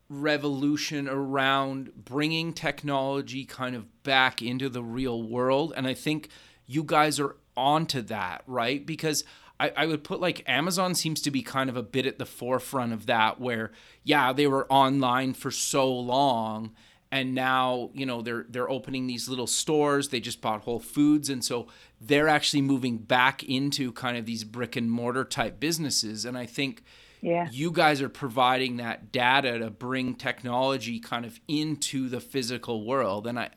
[0.07, 5.73] revolution around bringing technology kind of back into the real world.
[5.75, 6.29] And I think
[6.65, 8.85] you guys are onto that, right?
[8.85, 9.23] Because
[9.59, 12.25] I, I would put like Amazon seems to be kind of a bit at the
[12.25, 13.71] forefront of that, where,
[14.03, 16.71] yeah, they were online for so long
[17.11, 20.09] and now you know they're they're opening these little stores.
[20.09, 21.29] They just bought whole foods.
[21.29, 21.67] And so
[21.99, 26.25] they're actually moving back into kind of these brick and mortar type businesses.
[26.25, 26.83] And i think
[27.21, 27.49] yeah.
[27.51, 33.27] you guys are providing that data to bring technology kind of into the physical world.
[33.27, 33.49] And i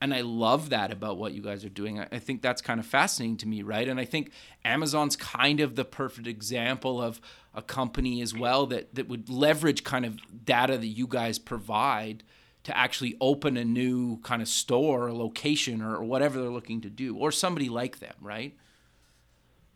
[0.00, 2.00] and i love that about what you guys are doing.
[2.00, 3.86] I, I think that's kind of fascinating to me right?
[3.86, 4.32] And i think
[4.64, 7.20] amazon's kind of the perfect example of
[7.54, 12.22] a company as well that that would leverage kind of data that you guys provide
[12.64, 16.90] to actually open a new kind of store or location or, whatever they're looking to
[16.90, 18.56] do or somebody like them, right?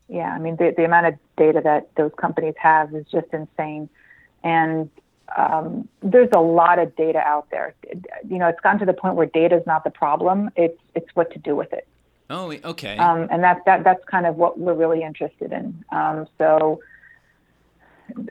[0.09, 3.89] Yeah, I mean, the, the amount of data that those companies have is just insane.
[4.45, 4.89] And
[5.37, 7.75] um, there's a lot of data out there.
[8.29, 11.09] You know, it's gotten to the point where data is not the problem, it's, it's
[11.15, 11.89] what to do with it.
[12.31, 12.97] Oh, okay.
[12.97, 15.85] Um, and that, that that's kind of what we're really interested in.
[15.91, 16.81] Um, so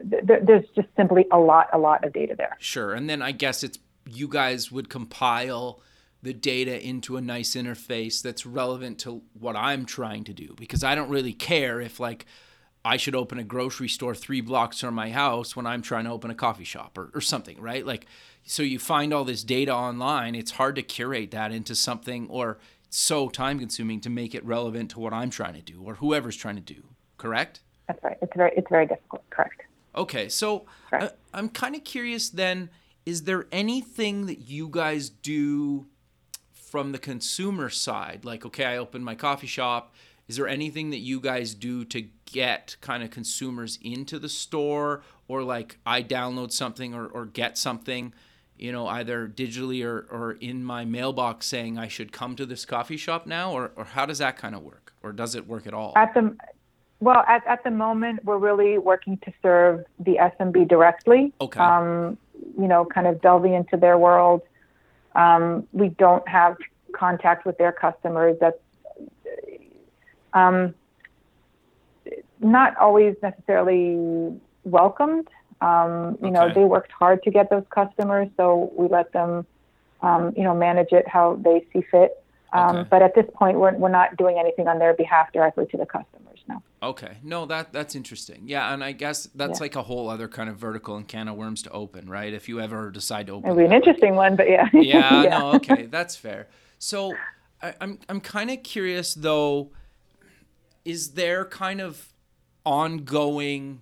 [0.10, 2.58] th- there's just simply a lot, a lot of data there.
[2.60, 2.94] Sure.
[2.94, 5.82] And then I guess it's you guys would compile
[6.22, 10.84] the data into a nice interface that's relevant to what I'm trying to do because
[10.84, 12.26] I don't really care if like
[12.84, 16.12] I should open a grocery store three blocks from my house when I'm trying to
[16.12, 17.84] open a coffee shop or, or something, right?
[17.84, 18.06] Like,
[18.44, 20.36] so you find all this data online.
[20.36, 24.46] It's hard to curate that into something, or it's so time consuming to make it
[24.46, 26.84] relevant to what I'm trying to do or whoever's trying to do.
[27.18, 27.62] Correct?
[27.88, 28.18] That's right.
[28.22, 29.28] It's very, it's very difficult.
[29.32, 29.64] Correct.
[29.96, 30.30] Okay.
[30.30, 32.70] So I, uh, I'm kind of curious then
[33.06, 35.86] is there anything that you guys do
[36.54, 38.26] from the consumer side?
[38.26, 39.94] Like, okay, I open my coffee shop
[40.28, 45.04] is there anything that you guys do to get kind of consumers into the store
[45.28, 48.14] or like I download something or, or get something,
[48.58, 52.66] you know, either digitally or, or in my mailbox saying I should come to this
[52.66, 53.52] coffee shop now?
[53.52, 54.94] Or, or how does that kind of work?
[55.04, 55.94] Or does it work at all?
[55.96, 56.36] At the,
[57.00, 61.34] well, at, at the moment, we're really working to serve the SMB directly.
[61.40, 61.60] Okay.
[61.60, 62.18] Um,
[62.58, 64.42] you know, kind of delving into their world.
[65.16, 66.58] Um, we don't have
[66.94, 68.38] contact with their customers.
[68.40, 68.58] That's
[70.34, 70.74] um,
[72.40, 75.28] not always necessarily welcomed.
[75.62, 76.32] Um, you okay.
[76.32, 79.46] know, they worked hard to get those customers, so we let them,
[80.02, 82.22] um, you know, manage it how they see fit.
[82.52, 82.88] Um, okay.
[82.90, 85.86] But at this point, we're, we're not doing anything on their behalf directly to the
[85.86, 86.62] customers now.
[86.82, 88.44] Okay, no, that that's interesting.
[88.46, 89.64] Yeah, and I guess that's yeah.
[89.64, 92.34] like a whole other kind of vertical and can of worms to open, right?
[92.34, 94.70] If you ever decide to open, it'd be an interesting one, but yeah.
[94.74, 94.82] yeah,
[95.24, 96.48] yeah, no, okay, that's fair.
[96.80, 97.14] So
[97.62, 99.72] I, I'm I'm kind of curious though
[100.84, 102.14] is there kind of
[102.64, 103.82] ongoing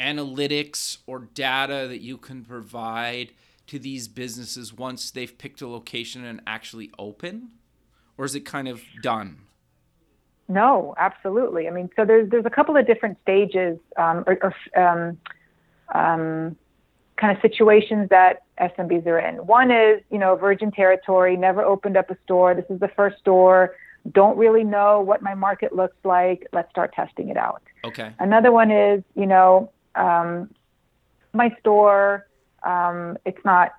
[0.00, 3.32] analytics or data that you can provide
[3.66, 7.50] to these businesses once they've picked a location and actually open
[8.16, 9.38] or is it kind of done
[10.48, 14.80] no absolutely i mean so there's there's a couple of different stages um, or, or
[14.80, 15.18] um,
[15.94, 16.56] um,
[17.16, 19.36] kind of situations that SMBs are in.
[19.46, 22.54] One is, you know, virgin territory, never opened up a store.
[22.54, 23.74] This is the first store
[24.12, 26.46] don't really know what my market looks like.
[26.52, 27.62] Let's start testing it out.
[27.84, 28.12] Okay.
[28.18, 30.50] Another one is, you know, um,
[31.32, 32.26] my store,
[32.62, 33.72] um, it's not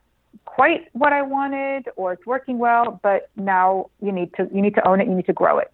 [0.46, 4.76] quite what I wanted or it's working well, but now you need to you need
[4.76, 5.72] to own it, you need to grow it.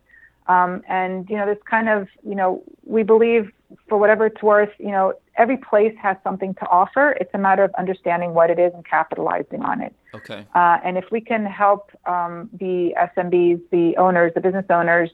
[0.48, 3.52] Um, and you know, this kind of you know, we believe
[3.90, 7.12] for whatever it's worth, you know, every place has something to offer.
[7.20, 9.94] It's a matter of understanding what it is and capitalizing on it.
[10.14, 10.46] Okay.
[10.54, 15.10] Uh, and if we can help um, the SMBs, the owners, the business owners,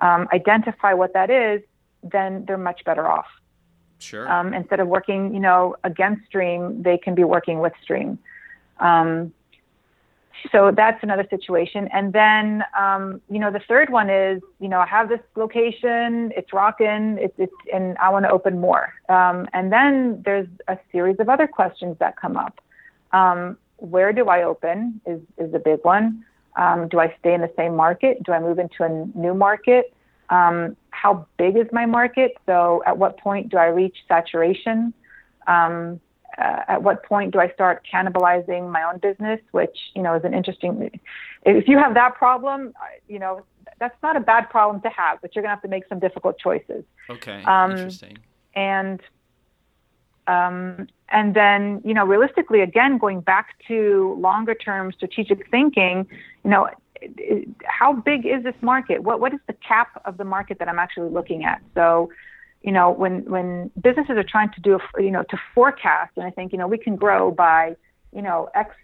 [0.00, 1.62] um, identify what that is,
[2.02, 3.26] then they're much better off.
[3.98, 4.30] Sure.
[4.30, 8.18] Um, instead of working, you know, against Stream, they can be working with Stream.
[8.80, 9.32] Um,
[10.50, 11.88] so that's another situation.
[11.92, 16.32] And then, um, you know, the third one is, you know, I have this location,
[16.36, 18.92] it's rocking, it's, it's and I want to open more.
[19.08, 22.60] Um, and then there's a series of other questions that come up.
[23.12, 26.24] Um, where do I open is, is a big one.
[26.56, 28.22] Um, do I stay in the same market?
[28.22, 29.92] Do I move into a new market?
[30.30, 32.36] Um, how big is my market?
[32.46, 34.94] So at what point do I reach saturation?
[36.38, 40.24] Uh, at what point do I start cannibalizing my own business, which you know is
[40.24, 40.90] an interesting.
[41.44, 42.72] If you have that problem,
[43.08, 43.44] you know
[43.78, 46.38] that's not a bad problem to have, but you're gonna have to make some difficult
[46.38, 46.84] choices.
[47.10, 48.18] Okay, um, interesting.
[48.54, 49.00] And
[50.26, 56.06] um, and then you know realistically, again, going back to longer term strategic thinking,
[56.44, 56.68] you know.
[57.64, 59.02] How big is this market?
[59.02, 61.60] What what is the cap of the market that I'm actually looking at?
[61.74, 62.10] So,
[62.62, 66.30] you know, when when businesses are trying to do, you know, to forecast, and I
[66.30, 67.76] think, you know, we can grow by,
[68.14, 68.74] you know, x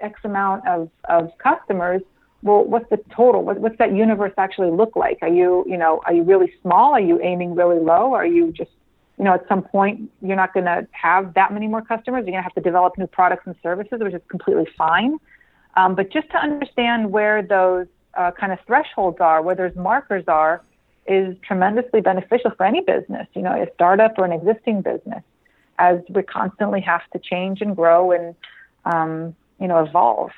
[0.00, 2.02] x amount of of customers.
[2.42, 3.42] Well, what's the total?
[3.42, 5.18] What, what's that universe actually look like?
[5.22, 6.92] Are you, you know, are you really small?
[6.92, 8.12] Are you aiming really low?
[8.12, 8.70] Are you just,
[9.16, 12.24] you know, at some point you're not going to have that many more customers.
[12.26, 15.16] You're going to have to develop new products and services, which is completely fine.
[15.74, 20.24] Um, but just to understand where those uh, kind of thresholds are, where those markers
[20.28, 20.62] are,
[21.06, 25.22] is tremendously beneficial for any business, you know, a startup or an existing business,
[25.78, 28.34] as we constantly have to change and grow and,
[28.84, 30.30] um, you know, evolve.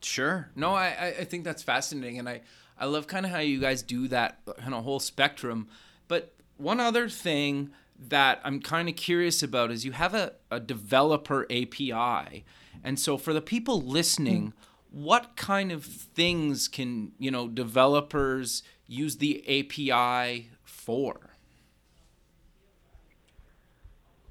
[0.00, 0.50] Sure.
[0.54, 2.18] No, I, I think that's fascinating.
[2.18, 2.42] And I,
[2.78, 5.68] I love kind of how you guys do that kind of whole spectrum.
[6.08, 7.70] But one other thing
[8.08, 12.44] that I'm kind of curious about is you have a, a developer API.
[12.82, 14.58] And so for the people listening, mm-hmm
[14.94, 21.30] what kind of things can you know developers use the API for?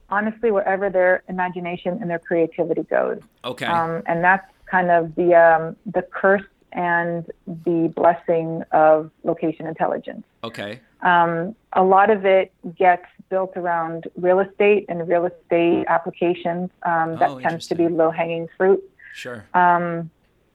[0.10, 3.20] Honestly, wherever their imagination and their creativity goes.
[3.44, 3.66] Okay.
[3.66, 7.26] Um, and that's kind of the um, the curse and
[7.66, 10.26] the blessing of location intelligence.
[10.44, 10.80] Okay.
[11.02, 16.70] Um, a lot of it gets built around real estate and real estate applications.
[16.84, 18.84] Um, that Oh, tends to be low hanging fruit.
[19.14, 19.46] Sure.
[19.54, 20.10] Um,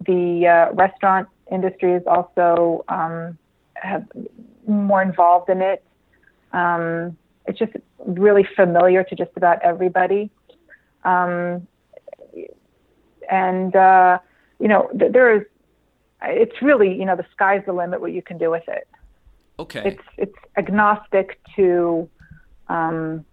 [0.06, 3.38] the uh, restaurant industry is also um,
[3.82, 4.06] have
[4.66, 5.84] more involved in it.
[6.52, 7.16] Um,
[7.46, 7.72] it's just
[8.06, 10.30] really familiar to just about everybody.
[11.04, 11.66] Um,
[13.30, 14.18] and, uh,
[14.58, 15.42] you know, th- there is,
[16.22, 18.88] it's really, you know, the sky's the limit what you can do with it.
[19.58, 19.82] Okay.
[19.84, 22.08] It's, it's agnostic to,
[22.68, 23.24] um,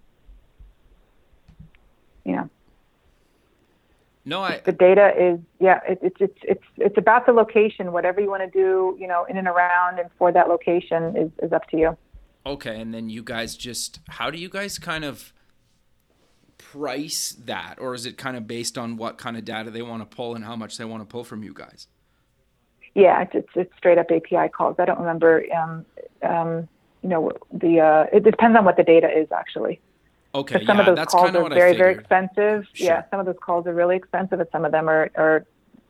[2.23, 2.49] you know,
[4.25, 7.91] no, I the data is yeah it, it's it's it's it's about the location.
[7.91, 11.31] Whatever you want to do you know in and around and for that location is,
[11.41, 11.97] is up to you.
[12.45, 15.31] Okay, and then you guys just how do you guys kind of
[16.57, 17.75] price that?
[17.79, 20.35] Or is it kind of based on what kind of data they want to pull
[20.35, 21.87] and how much they want to pull from you guys?
[22.95, 24.77] yeah it's it's, it's straight up api calls.
[24.79, 25.85] I don't remember um,
[26.23, 26.67] um,
[27.03, 29.79] you know the uh, it depends on what the data is actually
[30.35, 33.37] Okay, some yeah, of those that's calls are very very expensive yeah some of those
[33.41, 35.45] calls are really expensive and some of them are are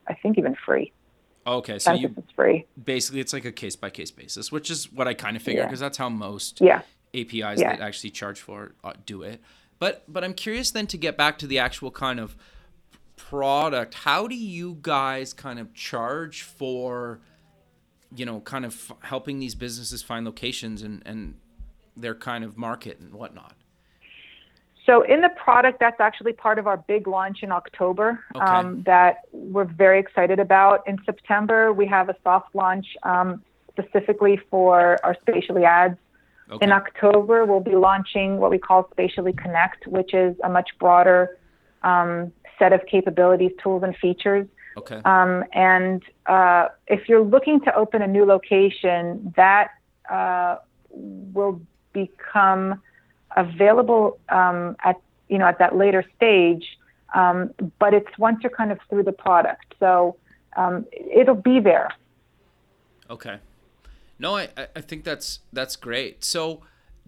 [0.07, 0.91] i think even free
[1.47, 4.91] Okay, so you is free basically it's like a case by case basis, which is
[4.91, 5.67] what I kind of figured Yeah.
[5.67, 6.81] because that's how most yeah
[7.13, 7.75] APIs Yeah.
[7.75, 9.41] that actually charge for uh, do it.
[9.77, 12.35] But but I'm curious then to get back to the actual kind of
[13.15, 13.93] product.
[13.93, 17.19] How do you guys kind of charge for
[18.15, 21.35] you know kind of f- helping these businesses find locations and and
[21.95, 23.53] their kind of market and whatnot?
[24.85, 28.45] So in the product, that's actually part of our big launch in October Okay.
[28.45, 30.87] um, that we're very excited about.
[30.87, 35.97] In September, we have a soft launch um, specifically for our spatially ads.
[36.51, 36.63] Okay.
[36.63, 41.39] In October, we'll be launching what we call Spatially Connect, which is a much broader
[41.81, 44.47] um, set of capabilities, tools, and features.
[44.77, 45.01] okay.
[45.05, 49.69] Um, and uh, if you're looking to open a new location, that
[50.11, 50.57] uh,
[50.91, 51.59] will
[51.93, 52.79] become
[53.35, 56.65] available um, at you know at that later stage.
[57.13, 60.17] Um, but it's once you're kind of through the product, so
[60.57, 61.89] um, it'll be there.
[63.09, 63.37] Okay.
[64.17, 66.23] No, I, I- think that's that's great.
[66.23, 66.61] So,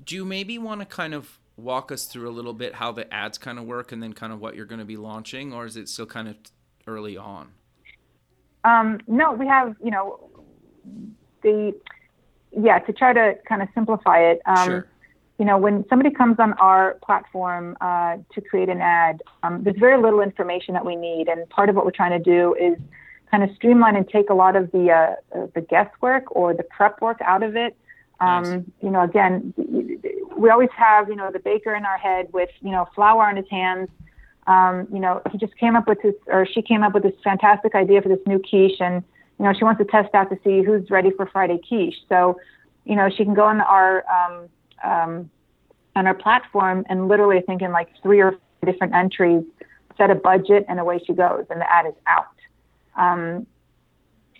[0.03, 3.11] do you maybe want to kind of walk us through a little bit how the
[3.11, 5.65] ads kind of work and then kind of what you're going to be launching, or
[5.65, 6.35] is it still kind of
[6.85, 7.49] early on?
[8.63, 10.29] Um, no, we have you know
[11.41, 11.73] the
[12.51, 14.41] yeah to try to kind of simplify it.
[14.45, 14.87] Um, sure.
[15.39, 19.77] You know, when somebody comes on our platform uh, to create an ad, um, there's
[19.77, 22.77] very little information that we need, and part of what we're trying to do is
[23.29, 27.01] kind of streamline and take a lot of the uh, the guesswork or the prep
[27.01, 27.75] work out of it.
[28.19, 28.63] Um, Nice.
[28.81, 29.53] You know, again,
[30.35, 33.35] we always have you know the baker in our head with you know flour on
[33.35, 33.89] his hands.
[34.47, 37.13] Um, you know, he just came up with this, or she came up with this
[37.23, 39.03] fantastic idea for this new quiche, and
[39.39, 41.95] you know, she wants to test out to see who's ready for Friday quiche.
[42.09, 42.39] So,
[42.85, 44.49] you know, she can go on our um,
[44.83, 45.29] um,
[45.95, 49.43] on our platform and literally, I think in like three or four different entries,
[49.97, 52.27] set a budget, and away she goes, and the ad is out.
[52.95, 53.47] Um,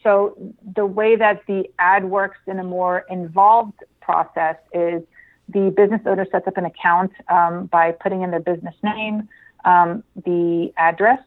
[0.04, 0.38] so
[0.76, 5.02] the way that the ad works in a more involved process is
[5.50, 9.28] the business owner sets up an account um, by putting in their business name,
[9.66, 11.20] um, the address,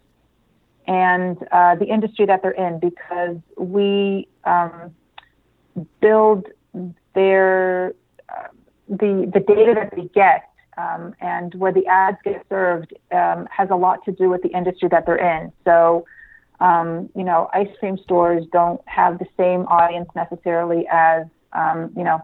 [0.86, 4.94] and uh, the industry that they're in, because we um,
[6.00, 6.46] build
[7.14, 7.94] their
[8.90, 13.70] the the data that they get um, and where the ads get served um, has
[13.70, 15.52] a lot to do with the industry that they're in.
[15.64, 16.04] So,
[16.60, 22.04] um, you know, ice cream stores don't have the same audience necessarily as um, you
[22.04, 22.22] know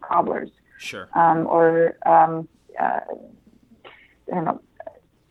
[0.00, 1.08] cobblers Sure.
[1.14, 2.48] um, or um,
[2.78, 3.00] uh,
[4.30, 4.60] I don't know,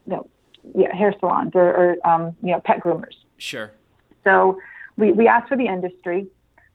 [0.06, 0.30] no,
[0.76, 1.70] yeah, hair salons or,
[2.02, 3.16] or um, you know pet groomers.
[3.38, 3.72] Sure.
[4.24, 4.60] So
[4.98, 6.28] we, we ask for the industry.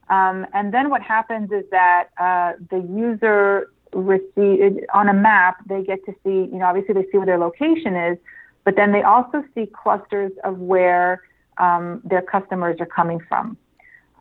[0.09, 5.83] Um, and then what happens is that uh, the user receive on a map, they
[5.83, 8.17] get to see, you know, obviously they see where their location is,
[8.63, 11.23] but then they also see clusters of where
[11.57, 13.57] um, their customers are coming from.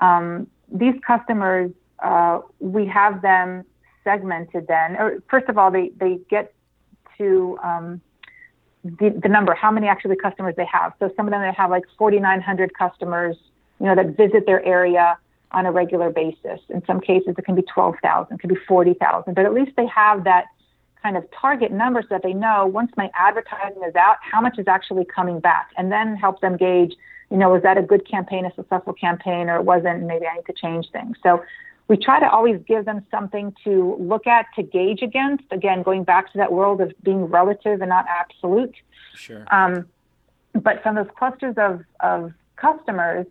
[0.01, 1.71] Um, these customers,
[2.01, 3.65] uh, we have them
[4.05, 4.97] segmented then.
[4.97, 6.53] Or first of all, they, they get
[7.19, 8.01] to um,
[8.85, 10.93] the, the number, how many actually customers they have.
[10.99, 13.37] So some of them they have like 4,900 customers,
[13.79, 15.17] you know, that visit their area
[15.53, 16.61] on a regular basis.
[16.69, 19.87] In some cases, it can be 12,000, it could be 40,000, but at least they
[19.87, 20.47] have that
[21.03, 24.59] kind of target number so that they know once my advertising is out, how much
[24.59, 26.95] is actually coming back, and then help them gauge,
[27.31, 30.27] you know, was that a good campaign, a successful campaign, or it wasn't, and maybe
[30.27, 31.17] I need to change things.
[31.23, 31.43] So
[31.89, 35.45] we try to always give them something to look at to gauge against.
[35.51, 38.75] Again, going back to that world of being relative and not absolute.
[39.15, 39.45] Sure.
[39.51, 39.87] Um,
[40.55, 43.27] but from those clusters of, of customers,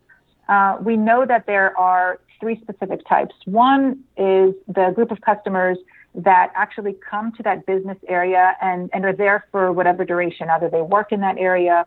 [0.48, 3.36] uh, we know that there are three specific types.
[3.46, 5.78] One is the group of customers
[6.14, 10.50] that actually come to that business area and, and are there for whatever duration.
[10.50, 11.86] Either they work in that area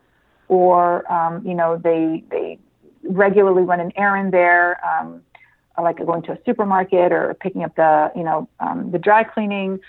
[0.49, 2.59] or, um, you know, they, they
[3.03, 5.21] regularly run an errand there, um,
[5.77, 9.81] like going to a supermarket or picking up the, you know, um, the dry cleaning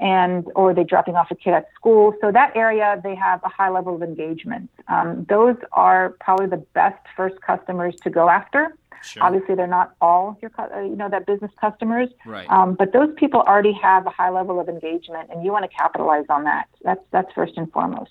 [0.00, 2.14] and or they dropping off a kid at school.
[2.20, 4.70] So that area, they have a high level of engagement.
[4.88, 8.74] Um, those are probably the best first customers to go after.
[9.02, 9.22] Sure.
[9.22, 12.08] Obviously, they're not all your, uh, you know, that business customers.
[12.26, 12.50] Right.
[12.50, 15.74] Um, but those people already have a high level of engagement, and you want to
[15.74, 16.68] capitalize on that.
[16.82, 18.10] That's that's first and foremost.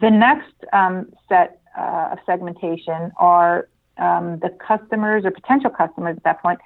[0.00, 3.68] The next um, set uh, of segmentation are
[3.98, 6.60] um, the customers or potential customers at that point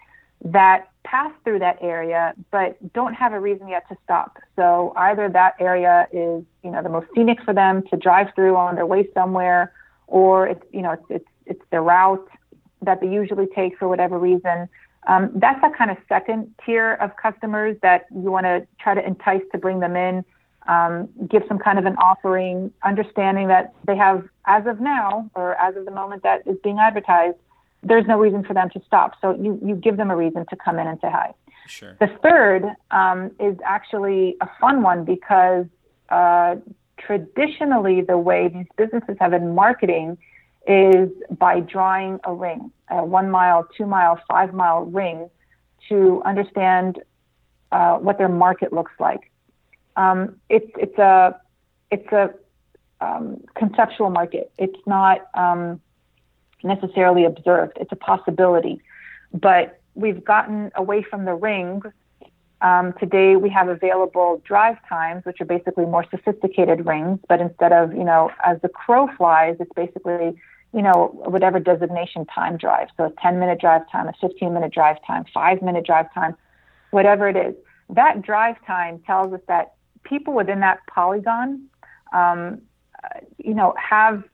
[0.44, 4.38] that pass through that area but don't have a reason yet to stop.
[4.56, 8.56] So either that area is, you know, the most scenic for them to drive through
[8.56, 9.72] on their way somewhere,
[10.08, 12.28] or it's, you know, it's it's, it's the route
[12.82, 14.68] that they usually take for whatever reason.
[15.06, 19.04] Um, that's that kind of second tier of customers that you want to try to
[19.06, 20.24] entice to bring them in,
[20.66, 25.54] um, give some kind of an offering, understanding that they have, as of now, or
[25.60, 27.38] as of the moment that is being advertised,
[27.86, 29.14] there's no reason for them to stop.
[29.20, 31.32] So you, you give them a reason to come in and say hi.
[31.68, 31.96] Sure.
[31.98, 35.66] The third um, is actually a fun one because
[36.08, 36.56] uh,
[36.98, 40.18] traditionally the way these businesses have been marketing
[40.66, 45.30] is by drawing a ring, a one mile, two mile, five mile ring
[45.88, 47.00] to understand
[47.72, 49.30] uh, what their market looks like.
[49.96, 51.40] Um, it's it's a
[51.90, 52.34] it's a
[53.00, 54.50] um, conceptual market.
[54.58, 55.80] It's not um,
[56.66, 57.78] necessarily observed.
[57.80, 58.80] It's a possibility.
[59.32, 61.84] But we've gotten away from the rings.
[62.60, 67.18] Um, today we have available drive times, which are basically more sophisticated rings.
[67.28, 70.36] But instead of, you know, as the crow flies, it's basically,
[70.72, 72.88] you know, whatever designation time drive.
[72.96, 76.36] So a 10 minute drive time, a 15 minute drive time, five minute drive time,
[76.90, 77.54] whatever it is.
[77.90, 81.66] That drive time tells us that people within that polygon,
[82.12, 82.62] um,
[83.38, 84.24] you know, have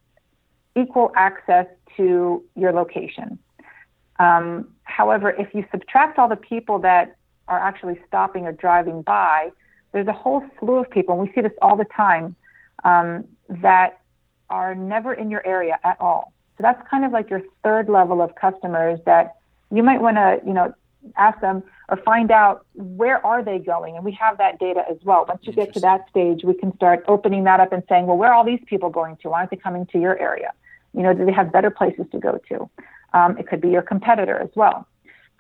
[0.75, 1.67] equal access
[1.97, 3.39] to your location.
[4.19, 7.17] Um, however, if you subtract all the people that
[7.49, 9.51] are actually stopping or driving by,
[9.93, 12.37] there's a whole slew of people, and we see this all the time,
[12.85, 14.01] um, that
[14.49, 16.33] are never in your area at all.
[16.57, 19.37] So that's kind of like your third level of customers that
[19.71, 20.75] you might want to, you know,
[21.17, 24.99] ask them or find out where are they going, and we have that data as
[25.03, 25.25] well.
[25.27, 28.17] Once you get to that stage, we can start opening that up and saying, well,
[28.17, 29.31] where are all these people going to?
[29.31, 30.53] Why aren't they coming to your area?
[30.95, 32.71] You know, do they have better places to go to?
[33.15, 34.87] Um, it could be your competitor as well,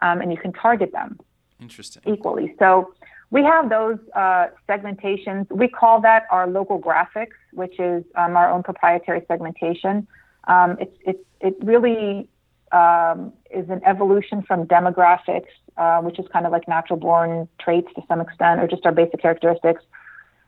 [0.00, 1.18] um, and you can target them
[1.60, 2.02] Interesting.
[2.06, 2.54] equally.
[2.58, 2.94] So
[3.30, 5.50] we have those uh, segmentations.
[5.50, 10.06] We call that our local graphics, which is um, our own proprietary segmentation.
[10.48, 12.28] Um, it's, it's, it really
[12.72, 17.88] um, is an evolution from demographics, uh, which is kind of like natural born traits
[17.94, 19.82] to some extent, or just our basic characteristics.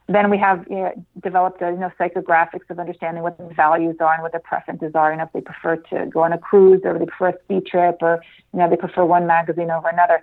[0.07, 3.97] Then we have you know, developed a, you know, psychographics of understanding what their values
[4.01, 6.83] are and what their preferences are, and if they prefer to go on a cruise
[6.85, 10.23] or they prefer a ski trip or you know they prefer one magazine over another.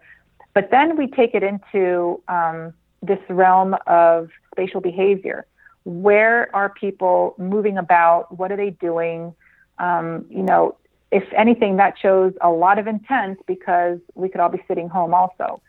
[0.53, 5.45] But then we take it into um, this realm of spatial behavior.
[5.84, 8.38] Where are people moving about?
[8.38, 9.34] What are they doing?
[9.79, 10.77] Um, you know,
[11.11, 15.13] if anything, that shows a lot of intent because we could all be sitting home
[15.13, 15.61] also.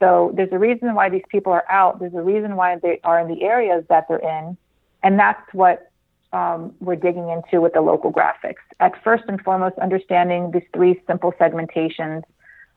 [0.00, 2.00] So there's a reason why these people are out.
[2.00, 4.56] There's a reason why they are in the areas that they're in.
[5.02, 5.92] And that's what
[6.32, 8.62] um, we're digging into with the local graphics.
[8.80, 12.22] At first and foremost, understanding these three simple segmentations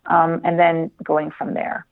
[0.07, 1.86] um, and then going from there.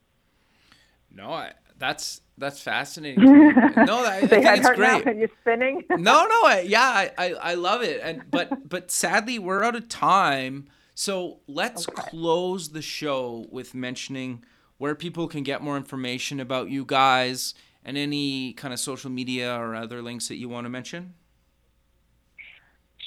[1.13, 3.23] No, I, that's that's fascinating.
[3.25, 5.05] no, I, I think it's great.
[5.05, 5.84] Now, you're spinning.
[5.89, 8.01] no, no, I, yeah, I, I, I love it.
[8.03, 10.67] And but but sadly, we're out of time.
[10.93, 12.01] So let's okay.
[12.09, 14.43] close the show with mentioning
[14.82, 17.53] where people can get more information about you guys
[17.86, 21.13] and any kind of social media or other links that you want to mention?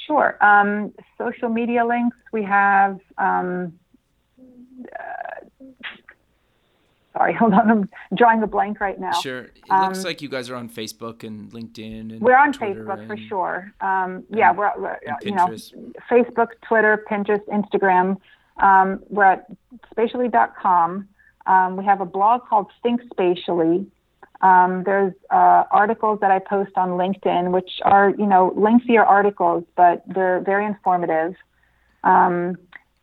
[0.07, 0.39] Sure.
[0.41, 3.01] Um, social media links, we have.
[3.18, 3.77] Um,
[4.85, 5.47] uh,
[7.12, 7.68] sorry, hold on.
[7.68, 9.11] I'm drawing a blank right now.
[9.11, 9.41] Sure.
[9.41, 12.12] It um, looks like you guys are on Facebook and LinkedIn.
[12.12, 13.72] And we're on Twitter Facebook for sure.
[13.81, 15.49] Um, yeah, we're, we're you know
[16.09, 18.18] Facebook, Twitter, Pinterest, Instagram.
[18.62, 19.47] Um, we're at
[19.91, 21.09] spatially.com.
[21.47, 23.87] Um, we have a blog called Think Spatially.
[24.41, 29.65] Um, there's uh, articles that I post on LinkedIn, which are you know lengthier articles,
[29.77, 31.35] but they're very informative.
[32.03, 32.57] Um,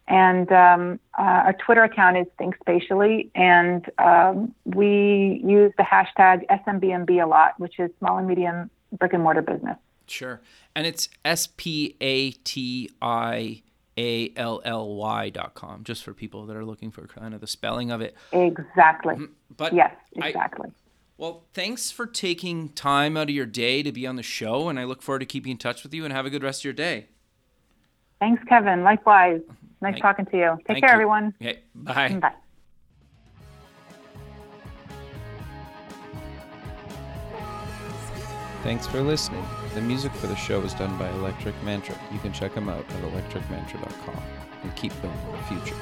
[0.08, 6.46] and um, uh, our Twitter account is Think Spatially, and um, we use the hashtag
[6.48, 8.70] SMBMB a lot, which is small and medium
[9.00, 9.78] brick and mortar business.
[10.08, 10.42] Sure,
[10.76, 13.64] and it's S P A T I
[13.98, 17.42] A L L Y dot com, just for people that are looking for kind of
[17.42, 18.16] the spelling of it.
[18.32, 19.16] Exactly.
[19.56, 20.70] But Yes, I- exactly.
[21.18, 24.80] well, thanks for taking time out of your day to be on the show, and
[24.80, 26.04] I look forward to keeping in touch with you.
[26.06, 27.08] And have a good rest of your day.
[28.20, 28.84] Thanks, Kevin.
[28.84, 29.42] Likewise.
[29.42, 29.56] Mm-hmm.
[29.82, 30.58] Nice Thank- talking to you.
[30.68, 30.94] Take care, you.
[30.94, 31.34] everyone.
[31.42, 32.10] Okay, bye.
[32.10, 32.34] Mm, bye.
[38.64, 39.46] Thanks for listening.
[39.74, 41.96] The music for the show is done by Electric Mantra.
[42.12, 44.22] You can check them out at electricmantra.com
[44.64, 45.76] and keep building the future.